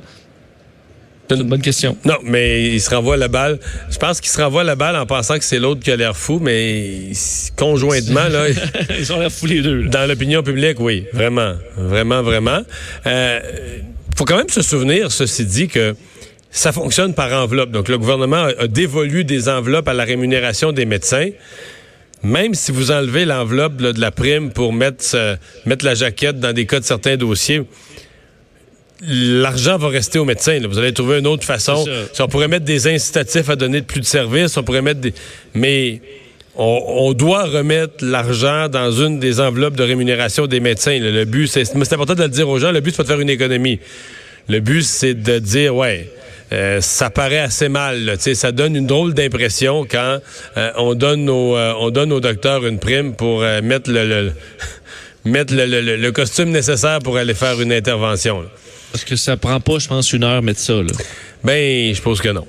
C'est 1.29 1.37
une 1.37 1.43
bonne 1.43 1.61
question. 1.61 1.97
Non, 2.05 2.17
mais 2.23 2.73
il 2.73 2.81
se 2.81 2.89
renvoie 2.89 3.17
la 3.17 3.29
balle. 3.29 3.57
Je 3.89 3.97
pense 3.97 4.19
qu'il 4.19 4.29
se 4.29 4.41
renvoie 4.41 4.63
la 4.63 4.75
balle 4.75 4.95
en 4.97 5.05
pensant 5.05 5.37
que 5.37 5.43
c'est 5.43 5.57
l'autre 5.57 5.81
qui 5.81 5.89
a 5.89 5.95
l'air 5.95 6.15
fou, 6.15 6.39
mais 6.39 7.11
conjointement, 7.55 8.27
là. 8.27 8.45
Ils 8.99 9.11
ont 9.13 9.19
l'air 9.19 9.31
fous 9.31 9.45
les 9.45 9.61
deux. 9.61 9.85
Dans 9.85 10.07
l'opinion 10.07 10.43
publique, 10.43 10.79
oui. 10.79 11.05
Vraiment. 11.13 11.55
Vraiment, 11.77 12.21
vraiment. 12.21 12.59
Euh, 13.07 13.39
faut 14.17 14.25
quand 14.25 14.37
même 14.37 14.49
se 14.49 14.61
souvenir, 14.61 15.11
ceci 15.11 15.45
dit, 15.45 15.67
que 15.69 15.95
ça 16.53 16.71
fonctionne 16.71 17.15
par 17.15 17.33
enveloppe. 17.33 17.71
Donc, 17.71 17.89
le 17.89 17.97
gouvernement 17.97 18.45
a, 18.57 18.67
dévolu 18.67 19.25
des 19.25 19.49
enveloppes 19.49 19.87
à 19.87 19.93
la 19.93 20.03
rémunération 20.03 20.71
des 20.71 20.85
médecins. 20.85 21.29
Même 22.21 22.53
si 22.53 22.71
vous 22.71 22.91
enlevez 22.91 23.25
l'enveloppe 23.25 23.77
de 23.77 23.99
la 23.99 24.11
prime 24.11 24.51
pour 24.51 24.71
mettre, 24.71 25.37
mettre 25.65 25.83
la 25.83 25.95
jaquette 25.95 26.39
dans 26.39 26.53
des 26.53 26.67
cas 26.67 26.79
de 26.79 26.85
certains 26.85 27.17
dossiers, 27.17 27.63
l'argent 29.01 29.77
va 29.77 29.89
rester 29.89 30.19
aux 30.19 30.25
médecins. 30.25 30.59
Vous 30.65 30.77
allez 30.77 30.93
trouver 30.93 31.19
une 31.19 31.27
autre 31.27 31.43
façon. 31.43 31.85
Si 32.13 32.21
on 32.21 32.27
pourrait 32.27 32.47
mettre 32.47 32.65
des 32.65 32.87
incitatifs 32.87 33.49
à 33.49 33.55
donner 33.55 33.81
plus 33.81 33.99
de 33.99 34.05
services, 34.05 34.55
on 34.55 34.63
pourrait 34.63 34.83
mettre 34.83 35.01
des... 35.01 35.13
Mais 35.55 36.01
on, 36.55 37.13
doit 37.13 37.45
remettre 37.45 38.05
l'argent 38.05 38.69
dans 38.69 38.91
une 38.91 39.19
des 39.19 39.39
enveloppes 39.39 39.75
de 39.75 39.83
rémunération 39.83 40.45
des 40.45 40.59
médecins. 40.59 40.99
Le, 40.99 41.25
but, 41.25 41.47
c'est 41.47 41.93
important 41.93 42.13
de 42.13 42.21
le 42.21 42.29
dire 42.29 42.47
aux 42.47 42.59
gens, 42.59 42.71
le 42.71 42.79
but, 42.79 42.91
c'est 42.91 42.97
pas 42.97 43.03
de 43.03 43.07
faire 43.07 43.19
une 43.19 43.31
économie. 43.31 43.79
Le 44.47 44.59
but, 44.59 44.83
c'est 44.83 45.15
de 45.15 45.39
dire, 45.39 45.75
ouais, 45.75 46.07
euh, 46.53 46.81
ça 46.81 47.09
paraît 47.09 47.39
assez 47.39 47.69
mal. 47.69 48.05
Là, 48.05 48.13
ça 48.17 48.51
donne 48.51 48.75
une 48.75 48.87
drôle 48.87 49.13
d'impression 49.13 49.85
quand 49.89 50.19
euh, 50.57 50.71
on 50.77 50.93
donne 50.93 51.29
aux 51.29 51.55
euh, 51.55 51.73
on 51.79 51.89
donne 51.89 52.11
aux 52.11 52.19
docteurs 52.19 52.65
une 52.65 52.79
prime 52.79 53.15
pour 53.15 53.41
mettre 53.41 53.91
le, 53.91 54.31
mettre 55.25 55.53
le, 55.55 56.11
costume 56.11 56.49
nécessaire 56.49 56.99
pour 56.99 57.17
aller 57.17 57.33
faire 57.33 57.59
une 57.59 57.71
intervention. 57.71 58.43
Parce 58.91 59.03
que 59.03 59.15
ça 59.15 59.37
prend 59.37 59.59
pas, 59.59 59.79
je 59.79 59.87
pense, 59.87 60.13
une 60.13 60.23
heure 60.23 60.41
mettre 60.41 60.59
ça. 60.59 60.73
Là. 60.73 60.91
Ben, 61.43 61.93
je 61.93 62.01
pense 62.01 62.21
que 62.21 62.29
non. 62.29 62.41